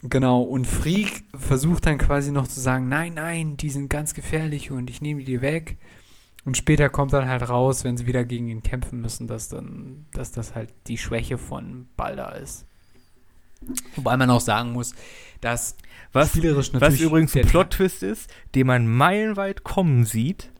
[0.02, 4.70] Genau, und Freak versucht dann quasi noch zu sagen, nein, nein, die sind ganz gefährlich
[4.70, 5.78] und ich nehme die weg.
[6.44, 10.04] Und später kommt dann halt raus, wenn sie wieder gegen ihn kämpfen müssen, dass dann,
[10.12, 12.66] dass das halt die Schwäche von Balder ist.
[13.96, 14.94] Wobei man auch sagen muss,
[15.40, 15.76] dass
[16.12, 20.50] was, spielerisch was übrigens ein Plot-Twist ist, den man meilenweit kommen sieht,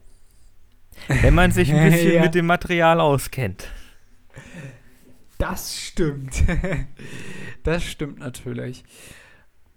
[1.09, 2.23] wenn man sich ein bisschen ja.
[2.23, 3.69] mit dem Material auskennt.
[5.39, 6.45] Das stimmt.
[7.63, 8.85] das stimmt natürlich.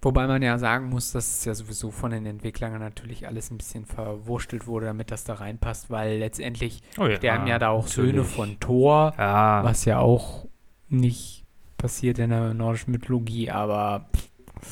[0.01, 3.57] Wobei man ja sagen muss, dass es ja sowieso von den Entwicklern natürlich alles ein
[3.57, 7.87] bisschen verwurstelt wurde, damit das da reinpasst, weil letztendlich oh ja, sterben ja da auch
[7.87, 8.11] natürlich.
[8.11, 9.63] Söhne von Thor, ja.
[9.63, 10.47] was ja auch
[10.87, 11.45] nicht
[11.77, 14.05] passiert in der nordischen Mythologie, aber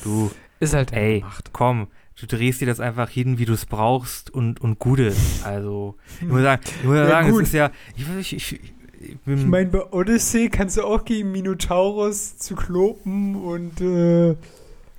[0.04, 0.30] du
[0.60, 1.50] ist halt ey, gemacht.
[1.52, 5.44] komm, du drehst dir das einfach hin, wie du es brauchst und, und gut ist.
[5.44, 9.16] Also, ich muss sagen, ich muss ja, sagen es ist ja, ich, ich, ich, ich,
[9.26, 14.36] ich meine, bei Odyssey kannst du auch gegen Minotaurus, Zyklopen und äh, ich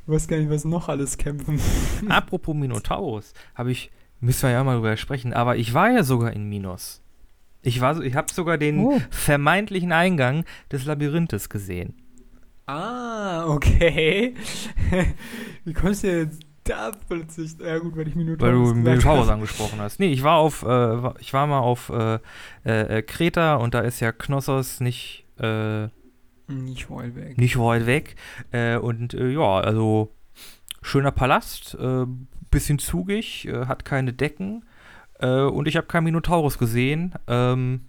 [0.05, 1.59] weiß gar nicht, was noch alles kämpfen.
[2.09, 6.33] Apropos Minotaurus, habe ich, müssen wir ja mal drüber sprechen, aber ich war ja sogar
[6.33, 7.01] in Minos.
[7.61, 9.01] Ich, war, ich habe sogar den oh.
[9.09, 11.95] vermeintlichen Eingang des Labyrinthes gesehen.
[12.65, 14.35] Ah, okay.
[15.65, 17.57] Wie kommst du jetzt da plötzlich?
[17.59, 19.99] Ja gut, weil ich Minotaurus Weil du Minotaurus angesprochen hast.
[19.99, 22.19] Nee, ich war auf, äh, ich war mal auf äh,
[22.63, 25.87] äh, Kreta und da ist ja Knossos nicht äh,
[26.47, 27.37] nicht weit weg.
[27.37, 28.15] Nicht weit weg.
[28.51, 30.13] Äh, und äh, ja, also
[30.81, 32.05] schöner Palast, äh,
[32.49, 34.63] bisschen zugig, äh, hat keine Decken.
[35.19, 37.13] Äh, und ich habe keinen Minotaurus gesehen.
[37.27, 37.81] Ähm,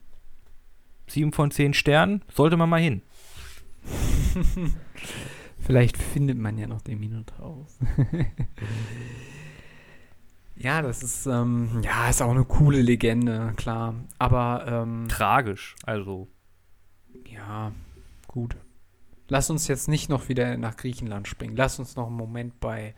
[1.06, 3.02] sieben von zehn Sternen, sollte man mal hin.
[5.68, 7.78] Vielleicht findet man ja noch den Minotaurus.
[10.56, 13.94] ja, das ist, ähm, ja, ist auch eine coole Legende, klar.
[14.18, 16.26] Aber, ähm, Tragisch, also.
[17.30, 17.72] Ja,
[18.28, 18.56] Gut.
[19.28, 21.56] Lass uns jetzt nicht noch wieder nach Griechenland springen.
[21.56, 22.94] Lass uns noch einen Moment bei,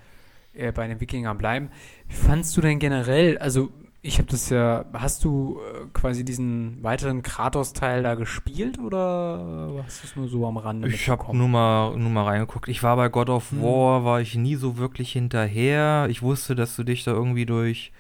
[0.53, 1.71] äh, bei den Wikingern bleiben.
[2.09, 3.71] Wie fandst du denn generell, also
[4.03, 10.03] ich habe das ja, hast du äh, quasi diesen weiteren Kratos-Teil da gespielt oder hast
[10.03, 12.69] du es nur so am Rande Ich habe nur mal, nur mal reingeguckt.
[12.69, 13.63] Ich war bei God of hm.
[13.63, 16.07] War, war ich nie so wirklich hinterher.
[16.09, 17.93] Ich wusste, dass du dich da irgendwie durch,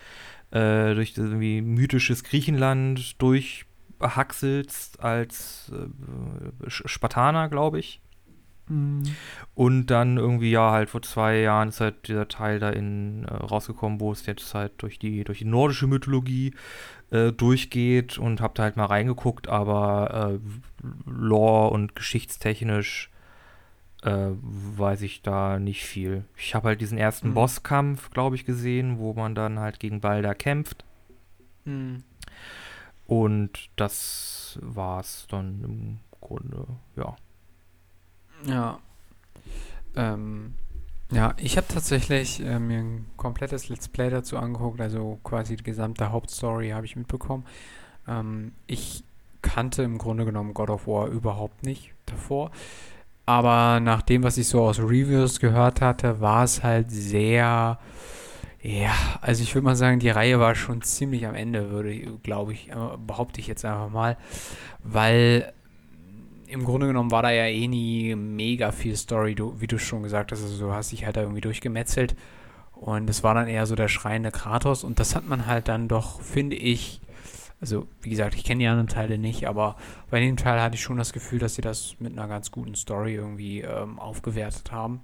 [0.53, 3.67] äh, durch irgendwie mythisches Griechenland durch
[4.01, 8.01] hackselst als äh, Spartaner, glaube ich.
[8.71, 9.03] Mhm.
[9.55, 13.35] Und dann irgendwie, ja, halt vor zwei Jahren ist halt dieser Teil da in, äh,
[13.35, 16.55] rausgekommen, wo es jetzt halt durch die, durch die nordische Mythologie
[17.11, 23.11] äh, durchgeht und hab da halt mal reingeguckt, aber äh, Lore und geschichtstechnisch
[24.03, 26.25] äh, weiß ich da nicht viel.
[26.37, 27.35] Ich habe halt diesen ersten mhm.
[27.35, 30.85] Bosskampf, glaube ich, gesehen, wo man dann halt gegen Balder kämpft.
[31.65, 32.05] Mhm.
[33.07, 36.67] Und das war es dann im Grunde,
[38.47, 38.79] ja.
[39.97, 40.55] Ähm,
[41.13, 45.65] ja, ich habe tatsächlich äh, mir ein komplettes Let's Play dazu angeguckt, also quasi die
[45.65, 47.45] gesamte Hauptstory habe ich mitbekommen.
[48.07, 49.03] Ähm, ich
[49.43, 52.51] kannte im Grunde genommen God of War überhaupt nicht davor.
[53.27, 57.79] Aber nach dem, was ich so aus Reviews gehört hatte, war es halt sehr
[58.63, 62.53] ja, also ich würde mal sagen, die Reihe war schon ziemlich am Ende, würde, glaube
[62.53, 62.75] ich, äh,
[63.07, 64.19] behaupte ich jetzt einfach mal,
[64.85, 65.53] weil
[66.51, 70.03] im Grunde genommen war da ja eh nie mega viel Story, du, wie du schon
[70.03, 72.15] gesagt hast, also du hast dich halt da irgendwie durchgemetzelt
[72.73, 75.89] und es war dann eher so der schreiende Kratos und das hat man halt dann
[75.89, 77.01] doch, finde ich,
[77.61, 79.77] also wie gesagt, ich kenne die anderen Teile nicht, aber
[80.11, 82.75] bei dem Teil hatte ich schon das Gefühl, dass sie das mit einer ganz guten
[82.75, 85.03] Story irgendwie ähm, aufgewertet haben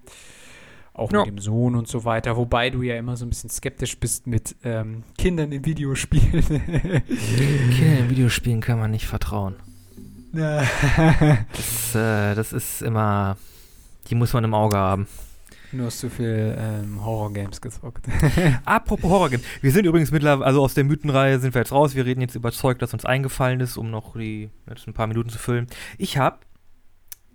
[0.97, 1.19] auch ja.
[1.21, 2.37] mit dem Sohn und so weiter.
[2.37, 6.43] Wobei du ja immer so ein bisschen skeptisch bist mit ähm, Kindern in Videospielen.
[6.43, 9.57] Kindern in Videospielen kann man nicht vertrauen.
[10.37, 13.37] Das, äh, das ist immer,
[14.09, 15.07] die muss man im Auge haben.
[15.73, 18.07] Du hast zu viel ähm, Horror-Games gezockt.
[18.65, 19.45] Apropos Horror-Games.
[19.61, 21.95] Wir sind übrigens mittlerweile, also aus der Mythenreihe sind wir jetzt raus.
[21.95, 25.07] Wir reden jetzt über Zeug, das uns eingefallen ist, um noch die jetzt ein paar
[25.07, 25.67] Minuten zu füllen.
[25.99, 26.39] Ich habe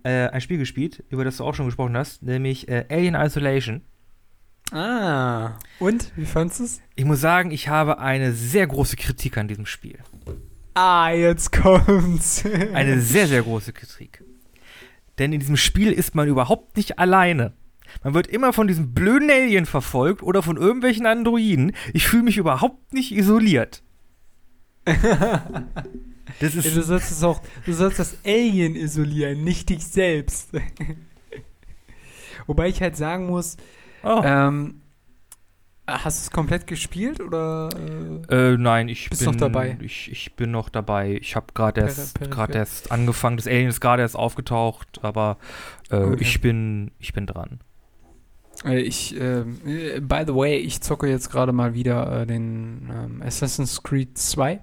[0.02, 3.82] äh, ein Spiel gespielt, über das du auch schon gesprochen hast, nämlich äh, Alien Isolation.
[4.72, 6.10] Ah, und?
[6.16, 6.80] Wie fandest du es?
[6.94, 9.98] Ich muss sagen, ich habe eine sehr große Kritik an diesem Spiel.
[10.74, 12.44] Ah, jetzt kommt's.
[12.72, 14.24] eine sehr, sehr große Kritik.
[15.18, 17.52] Denn in diesem Spiel ist man überhaupt nicht alleine.
[18.02, 21.72] Man wird immer von diesem blöden Alien verfolgt oder von irgendwelchen Androiden.
[21.92, 23.82] Ich fühle mich überhaupt nicht isoliert.
[26.40, 30.50] Das ist ja, du sollst es auch, du sollst das Alien isolieren, nicht dich selbst.
[32.46, 33.56] Wobei ich halt sagen muss,
[34.02, 34.22] oh.
[34.24, 34.81] ähm,
[35.86, 37.68] Hast du es komplett gespielt oder?
[38.30, 39.76] Äh, nein, ich Bist bin noch dabei?
[39.80, 41.18] Ich, ich bin noch dabei.
[41.20, 43.36] Ich habe gerade erst, gerade erst angefangen.
[43.36, 45.38] Das Alien ist gerade erst aufgetaucht, aber
[45.90, 46.16] äh, Okay.
[46.20, 47.60] ich bin, ich bin dran.
[48.64, 52.88] Äh, Ich, ähm, äh, by the way, ich zocke jetzt gerade mal wieder äh, den
[52.94, 54.60] ähm, Assassin's Creed 2.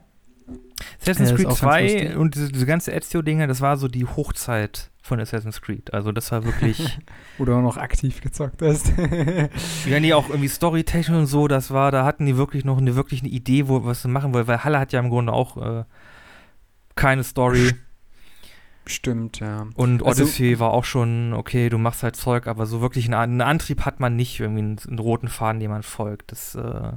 [1.02, 2.16] Assassin's Creed auch ganz 2 lustig.
[2.18, 5.94] und diese, diese ganze Ezio-Dinger, das war so die Hochzeit von Assassin's Creed.
[5.94, 7.00] Also das war wirklich,
[7.38, 8.96] Wo du auch noch aktiv gezockt hast.
[9.86, 12.96] wenn die auch irgendwie Storytechnik und so, das war, da hatten die wirklich noch eine
[12.96, 15.58] wirklich eine Idee, wo was sie machen wollen, weil Halle hat ja im Grunde auch
[15.58, 15.84] äh,
[16.96, 17.72] keine Story.
[18.86, 19.68] Stimmt, ja.
[19.76, 23.14] Und Also- Odyssey war auch schon, okay, du machst halt Zeug, aber so wirklich einen,
[23.14, 26.32] einen Antrieb hat man nicht, irgendwie einen, einen roten Faden, dem man folgt.
[26.32, 26.92] Das, äh,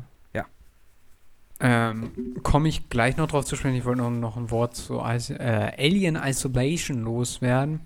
[1.65, 2.11] Ähm,
[2.43, 3.77] Komme ich gleich noch drauf zu sprechen.
[3.77, 7.81] Ich wollte noch, noch ein Wort zu Is äh, Alien Isolation loswerden.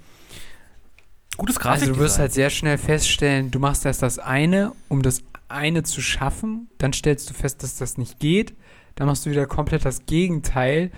[1.36, 5.22] gutes Also du wirst halt sehr schnell feststellen, du machst erst das eine, um das
[5.48, 8.54] eine zu schaffen, dann stellst du fest, dass das nicht geht,
[8.94, 10.90] dann machst du wieder komplett das Gegenteil.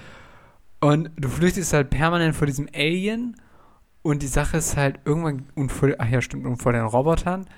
[0.81, 3.37] Und du flüchtest halt permanent vor diesem Alien.
[4.03, 7.49] Und die Sache ist halt irgendwann und vor, ach ja stimmt und vor den Robotern.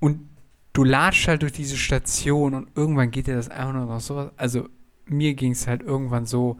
[0.00, 0.29] Und
[0.72, 4.30] du latschst halt durch diese Station und irgendwann geht dir das einfach nur noch sowas.
[4.36, 4.68] Also
[5.06, 6.58] mir ging es halt irgendwann so,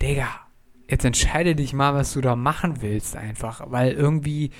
[0.00, 0.28] Digga,
[0.88, 4.50] jetzt entscheide dich mal, was du da machen willst einfach, weil irgendwie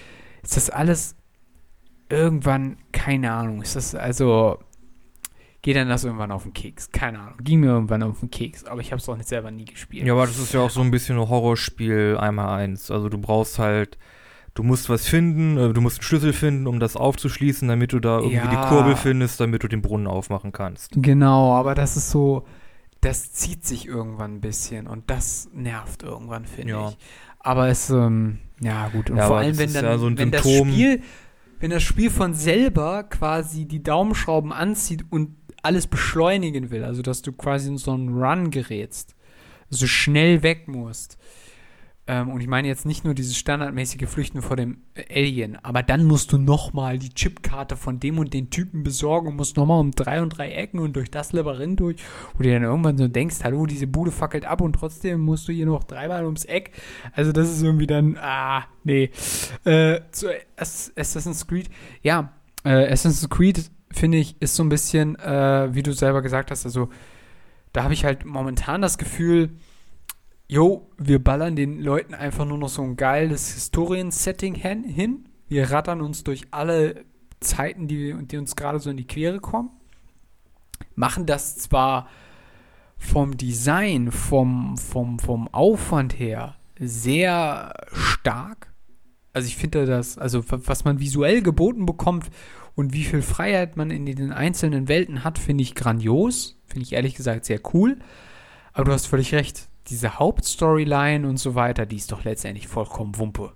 [0.43, 1.17] ist das alles
[2.09, 4.59] irgendwann, keine Ahnung, ist das also,
[5.62, 8.64] geht dann das irgendwann auf den Keks, keine Ahnung, ging mir irgendwann auf den Keks,
[8.64, 10.07] aber ich habe es auch nicht selber nie gespielt.
[10.07, 12.91] Ja, aber das ist ja auch so ein bisschen ein Horrorspiel einmal eins.
[12.91, 13.99] Also du brauchst halt,
[14.57, 18.00] du musst was finden, äh, du musst einen Schlüssel finden, um das aufzuschließen, damit du
[18.00, 18.62] da irgendwie Ja.
[18.62, 20.92] die Kurbel findest, damit du den Brunnen aufmachen kannst.
[20.96, 22.44] Genau, aber das ist so,
[23.00, 26.88] das zieht sich irgendwann ein bisschen und das nervt irgendwann, finde Ja.
[26.88, 26.98] ich.
[27.38, 30.40] Aber es, ähm, ja gut, und Ja, vor allem, wenn dann, so wenn das.
[30.42, 31.00] Spiel,
[31.61, 37.22] wenn das Spiel von selber quasi die Daumenschrauben anzieht und alles beschleunigen will, also dass
[37.22, 39.14] du quasi in so einen Run gerätst,
[39.70, 41.18] so schnell weg musst.
[42.09, 44.78] Ähm, und ich meine jetzt nicht nur dieses standardmäßige Flüchten vor dem
[45.11, 49.36] Alien, aber dann musst du nochmal die Chipkarte von dem und den Typen besorgen und
[49.36, 51.96] musst nochmal um drei und drei Ecken und durch das Labyrinth durch,
[52.34, 55.52] wo du dann irgendwann so denkst, hallo, diese Bude fackelt ab und trotzdem musst du
[55.52, 56.70] hier noch dreimal ums Eck.
[57.12, 59.11] Also das ist irgendwie dann, ah, nee.
[59.64, 61.68] Äh, zu Ass- Assassin's Creed,
[62.02, 62.32] ja,
[62.64, 66.66] äh, Assassin's Creed, finde ich, ist so ein bisschen, äh, wie du selber gesagt hast,
[66.66, 66.88] also
[67.72, 69.50] da habe ich halt momentan das Gefühl,
[70.49, 75.28] jo, wir ballern den Leuten einfach nur noch so ein geiles Historien-Setting hin.
[75.49, 77.05] Wir rattern uns durch alle
[77.40, 79.70] Zeiten, die, die uns gerade so in die Quere kommen.
[80.94, 82.09] Machen das zwar
[82.97, 88.72] vom Design, vom, vom, vom Aufwand her sehr stark.
[89.32, 92.30] Also ich finde das, also wa- was man visuell geboten bekommt
[92.74, 96.59] und wie viel Freiheit man in den einzelnen Welten hat, finde ich grandios.
[96.64, 97.99] Finde ich ehrlich gesagt sehr cool.
[98.72, 99.68] Aber du hast völlig recht.
[99.89, 103.53] Diese Hauptstoryline und so weiter, die ist doch letztendlich vollkommen Wumpe.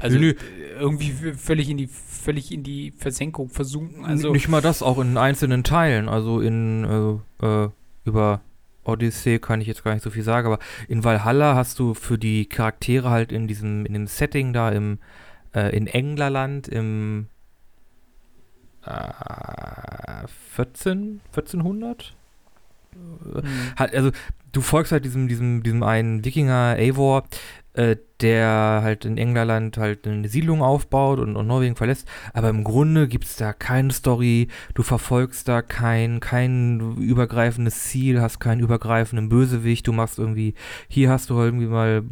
[0.00, 0.30] Also Nö, nö.
[0.32, 4.04] äh, irgendwie völlig in die völlig in die Versenkung versunken.
[4.04, 6.08] Also Nicht mal das, auch in einzelnen Teilen.
[6.08, 7.68] Also in äh, äh,
[8.04, 8.40] über
[8.84, 10.58] Odyssey kann ich jetzt gar nicht so viel sagen, aber
[10.88, 14.98] in Valhalla hast du für die Charaktere halt in diesem, in dem Setting da im,
[15.54, 17.28] äh, in Englerland im
[18.84, 22.14] äh, 14, 1400?
[22.92, 23.42] hm,
[23.78, 24.10] Halt, also
[24.52, 27.24] du folgst halt diesem, diesem, diesem einen Wikinger, Eivor,
[27.74, 32.08] äh, der halt in Englerland halt eine Siedlung aufbaut und, und Norwegen verlässt.
[32.32, 38.20] Aber im Grunde gibt es da keine Story, du verfolgst da kein, kein übergreifendes Ziel,
[38.20, 40.54] hast keinen übergreifenden Bösewicht, du machst irgendwie,
[40.88, 42.04] hier hast du irgendwie mal,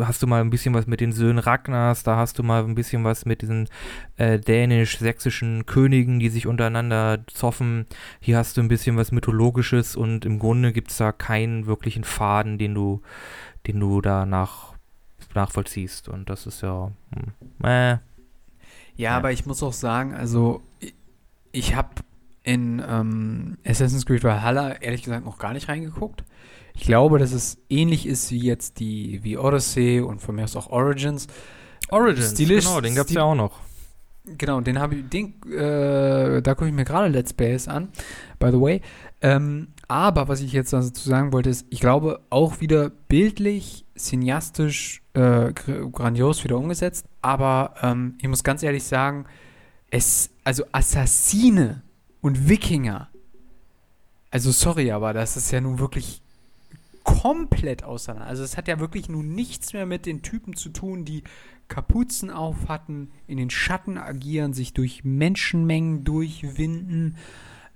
[0.00, 2.74] hast du mal ein bisschen was mit den Söhnen Ragnars, da hast du mal ein
[2.74, 3.68] bisschen was mit diesen
[4.16, 7.86] äh, dänisch-sächsischen Königen, die sich untereinander zoffen.
[8.20, 12.04] Hier hast du ein bisschen was Mythologisches und im Grunde gibt es da keinen wirklichen
[12.04, 13.00] Faden, den du,
[13.66, 14.73] den du da nach,
[15.34, 16.08] nachvollziehst.
[16.08, 16.90] Und das ist ja.
[17.14, 17.98] Hm, äh, Ja,
[18.96, 19.16] Ja.
[19.16, 20.94] aber ich muss auch sagen, also ich,
[21.52, 21.90] ich habe
[22.42, 26.24] in ähm, Assassin's Creed Valhalla ehrlich gesagt noch gar nicht reingeguckt.
[26.74, 30.56] Ich glaube, dass es ähnlich ist wie jetzt die wie Odyssey und von mir aus
[30.56, 31.26] auch Origins.
[31.90, 33.60] Origins, Stilisch- genau, den gab es ja auch noch.
[34.26, 37.88] Genau, den habe ich, den, äh, da gucke ich mir gerade Let's Plays an,
[38.38, 38.80] by the way.
[39.20, 45.02] Ähm, aber was ich jetzt dazu sagen wollte, ist, ich glaube auch wieder bildlich, cineastisch,
[45.14, 47.06] äh, gr- grandios wieder umgesetzt.
[47.22, 49.26] Aber ähm, ich muss ganz ehrlich sagen,
[49.90, 51.82] es, also Assassine
[52.20, 53.08] und Wikinger,
[54.30, 56.20] also sorry, aber das ist ja nun wirklich
[57.04, 58.26] komplett auseinander.
[58.26, 61.22] Also es hat ja wirklich nun nichts mehr mit den Typen zu tun, die
[61.68, 67.16] Kapuzen auf hatten, in den Schatten agieren, sich durch Menschenmengen durchwinden,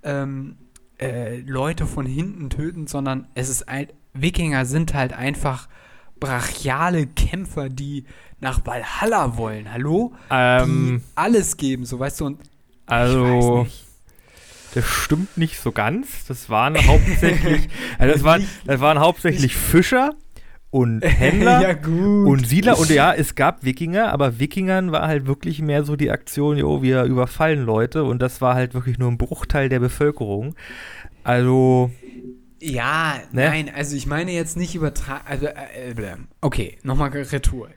[0.03, 0.57] ähm,
[0.99, 5.67] äh, Leute von hinten töten, sondern es ist ein, Wikinger sind halt einfach
[6.19, 8.05] brachiale Kämpfer, die
[8.39, 9.71] nach Valhalla wollen.
[9.71, 10.13] Hallo?
[10.29, 12.25] Ähm, die alles geben, so weißt du.
[12.25, 12.41] Und
[12.85, 13.67] also,
[14.73, 16.25] das stimmt nicht so ganz.
[16.25, 17.69] Das waren hauptsächlich,
[17.99, 20.15] also das waren, das waren hauptsächlich Fischer
[20.71, 22.79] und Händler ja, und Siedler.
[22.79, 26.81] Und ja, es gab Wikinger, aber Wikingern war halt wirklich mehr so die Aktion, jo,
[26.81, 28.03] wir überfallen Leute.
[28.03, 30.55] Und das war halt wirklich nur ein Bruchteil der Bevölkerung.
[31.23, 31.91] Also.
[32.61, 33.45] Ja, ne?
[33.45, 35.23] nein, also ich meine jetzt nicht übertragen.
[35.25, 37.69] Also, äh, äh okay, nochmal Retour.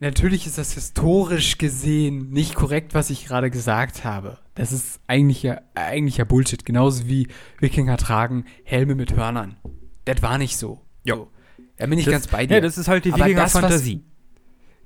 [0.00, 4.38] Natürlich ist das historisch gesehen nicht korrekt, was ich gerade gesagt habe.
[4.54, 6.64] Das ist eigentlich ja, eigentlich ja Bullshit.
[6.64, 7.28] Genauso wie
[7.58, 9.56] Wikinger tragen Helme mit Hörnern.
[10.04, 10.82] Das war nicht so.
[11.04, 11.16] Ja.
[11.16, 11.30] So.
[11.78, 12.54] Da bin ich das, ganz bei dir.
[12.54, 14.02] Ja, das ist halt die Wikinger-Fantasie.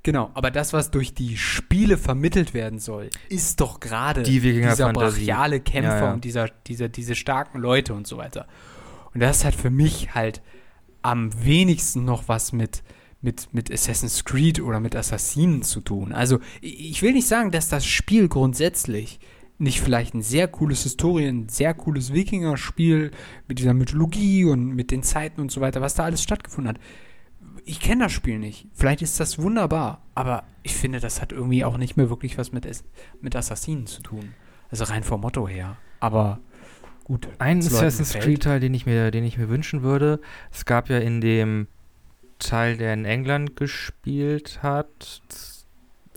[0.05, 4.93] Genau, aber das, was durch die Spiele vermittelt werden soll, ist doch gerade die dieser
[4.93, 6.13] brachiale Kämpfer ja, ja.
[6.13, 8.47] und dieser, dieser, diese starken Leute und so weiter.
[9.15, 10.43] Und das hat für mich halt
[11.03, 12.83] am wenigsten noch was mit,
[13.21, 16.13] mit, mit Assassin's Creed oder mit Assassinen zu tun.
[16.13, 19.21] Also ich will nicht sagen, dass das Spiel grundsätzlich
[19.63, 23.13] nicht vielleicht ein sehr cooles Historien, ein sehr cooles Wikinger-Spiel
[23.49, 26.81] mit dieser Mythologie und mit den Zeiten und so weiter, was da alles stattgefunden hat.
[27.65, 28.67] Ich kenne das Spiel nicht.
[28.73, 32.51] Vielleicht ist das wunderbar, aber ich finde, das hat irgendwie auch nicht mehr wirklich was
[32.51, 32.67] mit,
[33.21, 34.35] mit Assassinen zu tun.
[34.69, 35.77] Also rein vom Motto her.
[36.01, 36.41] Aber
[37.05, 37.29] gut.
[37.39, 41.21] Ein Assassin's Creed-Teil, den ich mir, den ich mir wünschen würde, es gab ja in
[41.21, 41.69] dem
[42.41, 45.62] Teil, der in England gespielt hat.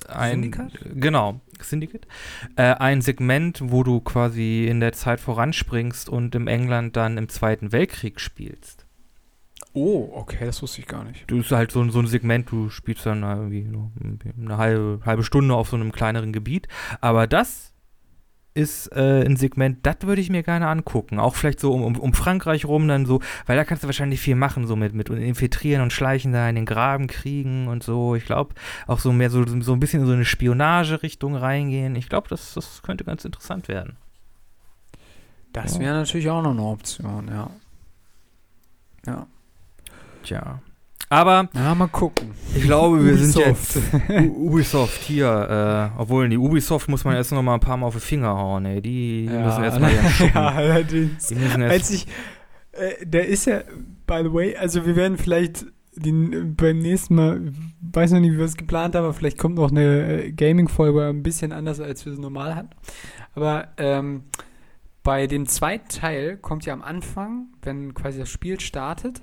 [0.08, 0.72] Ein, Syndicate?
[0.96, 2.08] Genau, Syndicate.
[2.56, 7.30] Äh, ein Segment, wo du quasi in der Zeit voranspringst und im England dann im
[7.30, 8.86] Zweiten Weltkrieg spielst.
[9.74, 11.30] Oh, okay, das wusste ich gar nicht.
[11.30, 13.68] Du bist halt so, so ein Segment, du spielst dann irgendwie
[14.40, 16.70] eine halbe, halbe Stunde auf so einem kleineren Gebiet.
[17.02, 17.75] Aber das
[18.56, 21.20] ist äh, ein Segment, das würde ich mir gerne angucken.
[21.20, 24.22] Auch vielleicht so um, um, um, Frankreich rum dann so, weil da kannst du wahrscheinlich
[24.22, 28.16] viel machen, so mit, mit infiltrieren und schleichen da in den Graben kriegen und so.
[28.16, 28.56] Ich glaube,
[28.88, 31.96] auch so mehr so, so ein bisschen in so eine Spionage-Richtung reingehen.
[31.96, 33.98] Ich glaube, das, das könnte ganz interessant werden.
[35.52, 37.50] Das wäre natürlich auch noch eine Option, ja.
[39.06, 39.28] Ja.
[40.24, 40.62] Tja.
[41.10, 41.50] Aber.
[41.54, 42.32] Ja, mal gucken.
[42.56, 43.74] Ich glaube, wir Ubisoft.
[43.74, 44.36] sind jetzt.
[44.36, 45.92] Ubisoft hier.
[45.96, 48.36] Äh, obwohl, die Ubisoft muss man erst noch mal ein paar Mal auf die Finger
[48.36, 48.82] hauen, ey.
[48.82, 49.92] Die ja, müssen erstmal
[50.34, 51.28] Ja, allerdings.
[51.28, 52.08] Die müssen erst Als ich.
[52.72, 53.62] Äh, der ist ja,
[54.08, 58.38] by the way, also wir werden vielleicht den, beim nächsten Mal, weiß noch nicht, wie
[58.38, 62.06] wir es geplant haben, aber vielleicht kommt noch eine äh, Gaming-Folge ein bisschen anders, als
[62.06, 62.72] wir es normal hatten.
[63.34, 64.24] Aber ähm,
[65.04, 69.22] bei dem zweiten Teil kommt ja am Anfang, wenn quasi das Spiel startet,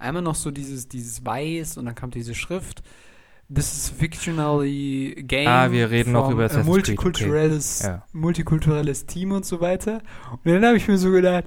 [0.00, 2.82] einmal noch so dieses, dieses Weiß und dann kam diese Schrift.
[3.52, 5.48] This is fictionally game.
[5.48, 7.90] Ah, wir reden noch über Assassin's multikulturelles, okay.
[7.90, 8.04] ja.
[8.12, 10.02] multikulturelles Team und so weiter.
[10.30, 11.44] Und dann habe ich mir so gedacht,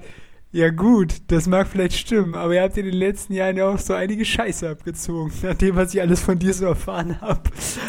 [0.54, 3.78] ja gut, das mag vielleicht stimmen, aber ihr habt in den letzten Jahren ja auch
[3.78, 7.40] so einige Scheiße abgezogen, nach dem, was ich alles von dir so erfahren habe.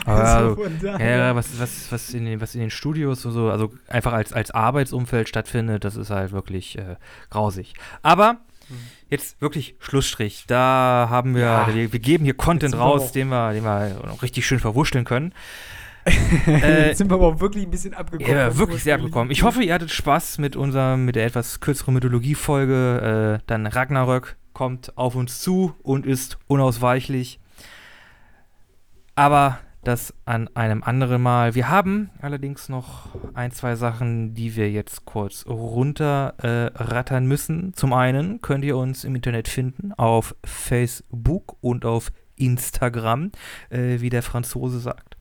[0.06, 4.14] Also ja, was, was, was, in den, was in den Studios und so, also einfach
[4.14, 6.96] als, als Arbeitsumfeld stattfindet, das ist halt wirklich äh,
[7.30, 7.76] grausig.
[8.02, 8.40] Aber
[9.16, 10.46] jetzt wirklich Schlussstrich.
[10.48, 14.22] Da haben wir, ja, wir, wir, geben hier Content raus, den wir, den wir noch
[14.22, 15.34] richtig schön verwurschteln können.
[16.48, 18.32] äh, jetzt sind wir aber auch wirklich ein bisschen abgekommen.
[18.32, 19.32] Ja, wirklich sehr abgekommen.
[19.32, 23.40] Ich hoffe, ihr hattet Spaß mit unserer, mit der etwas kürzeren Mythologie-Folge.
[23.42, 27.40] Äh, dann Ragnarök kommt auf uns zu und ist unausweichlich.
[29.16, 31.56] Aber das an einem anderen Mal.
[31.56, 37.74] Wir haben allerdings noch ein, zwei Sachen, die wir jetzt kurz runterrattern äh, müssen.
[37.76, 43.32] Zum einen könnt ihr uns im Internet finden auf Facebook und auf Instagram,
[43.70, 45.15] äh, wie der Franzose sagt.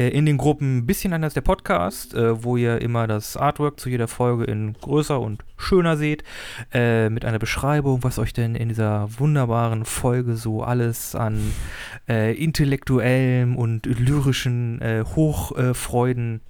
[0.00, 3.78] Äh, in den Gruppen ein bisschen anders der Podcast, äh, wo ihr immer das Artwork
[3.78, 6.24] zu jeder Folge in größer und schöner seht,
[6.72, 11.52] äh, mit einer Beschreibung, was euch denn in dieser wunderbaren Folge so alles an
[12.08, 16.40] äh, intellektuellem und lyrischen äh, Hochfreuden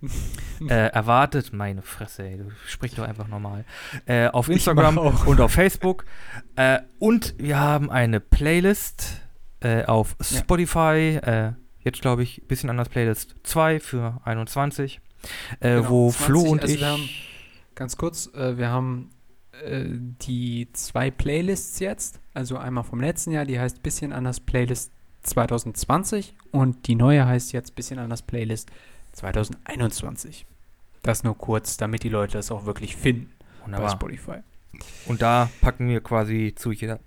[0.68, 1.52] äh, erwartet.
[1.52, 3.64] Meine Fresse, ey, sprich doch einfach normal.
[4.32, 6.04] Auf Instagram und auf Facebook.
[6.98, 9.22] Und wir haben eine Playlist
[9.86, 11.20] auf Spotify.
[11.24, 15.00] Ja jetzt glaube ich, ein bisschen anders Playlist 2 für 21,
[15.60, 16.82] äh, genau, wo 20, Flo und also ich.
[16.82, 17.08] Haben,
[17.74, 19.10] ganz kurz, äh, wir haben
[19.62, 24.90] äh, die zwei Playlists jetzt, also einmal vom letzten Jahr, die heißt bisschen anders Playlist
[25.22, 28.70] 2020 und die neue heißt jetzt bisschen anders Playlist
[29.12, 30.46] 2021.
[31.02, 33.32] Das nur kurz, damit die Leute das auch wirklich finden
[33.62, 33.88] Wunderbar.
[33.88, 34.38] bei Spotify.
[35.06, 36.98] Und da packen wir quasi zu jeder,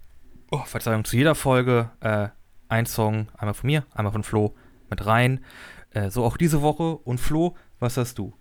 [0.51, 2.29] oh, Verzeihung, zu jeder Folge äh,
[2.69, 4.55] ein Song, einmal von mir, einmal von Flo,
[4.89, 5.43] mit rein.
[5.91, 6.97] Äh, so auch diese Woche.
[6.97, 8.33] Und Flo, was hast du?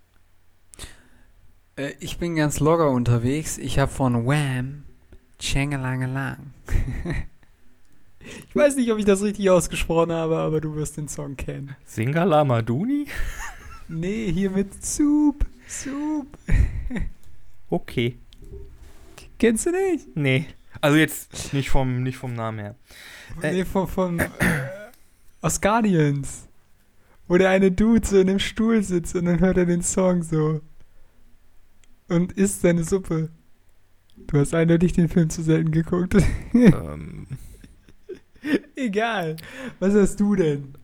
[1.77, 3.59] Äh, ich bin ganz locker unterwegs.
[3.59, 4.85] Ich habe von Wham
[5.39, 6.53] Changelangelang.
[8.21, 11.77] ich weiß nicht, ob ich das richtig ausgesprochen habe, aber du wirst den Song kennen.
[11.85, 13.07] Singala Maduni?
[13.89, 15.47] Nee, hier mit Soup.
[15.69, 16.27] Soup.
[17.69, 18.17] Okay.
[19.39, 20.17] Kennst du nicht?
[20.17, 20.47] Nee.
[20.81, 22.77] Also jetzt nicht vom, nicht vom Namen her.
[23.43, 23.53] Äh.
[23.53, 24.29] nee, von, von äh,
[25.47, 26.49] aus Guardians.
[27.29, 30.23] Wo der eine Dude so in einem Stuhl sitzt und dann hört er den Song
[30.23, 30.61] so.
[32.09, 33.31] Und isst seine Suppe.
[34.17, 36.17] Du hast eindeutig den Film zu selten geguckt.
[36.53, 37.27] ähm,
[38.77, 39.37] Egal.
[39.79, 40.75] Was hast du denn?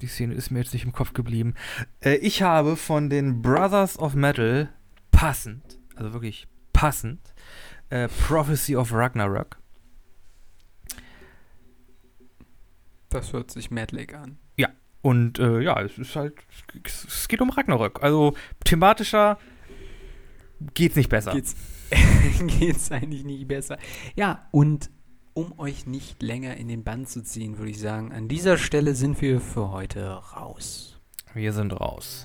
[0.00, 1.54] die Szene ist mir jetzt nicht im Kopf geblieben.
[2.00, 4.68] Äh, ich habe von den Brothers of Metal
[5.12, 7.20] passend, also wirklich passend,
[7.88, 9.56] äh, Prophecy of Ragnarok.
[13.14, 14.38] Das hört sich Madleg an.
[15.04, 16.32] Und äh, ja, es ist halt,
[16.82, 18.02] es, geht um Ragnarök.
[18.02, 18.32] Also
[18.64, 19.36] thematischer
[20.72, 21.32] geht's nicht besser.
[21.32, 21.54] Geht's,
[22.58, 23.76] geht's eigentlich nicht besser.
[24.16, 24.88] Ja, und
[25.34, 28.94] um euch nicht länger in den Bann zu ziehen, würde ich sagen, an dieser Stelle
[28.94, 30.98] sind wir für heute raus.
[31.34, 32.24] Wir sind raus.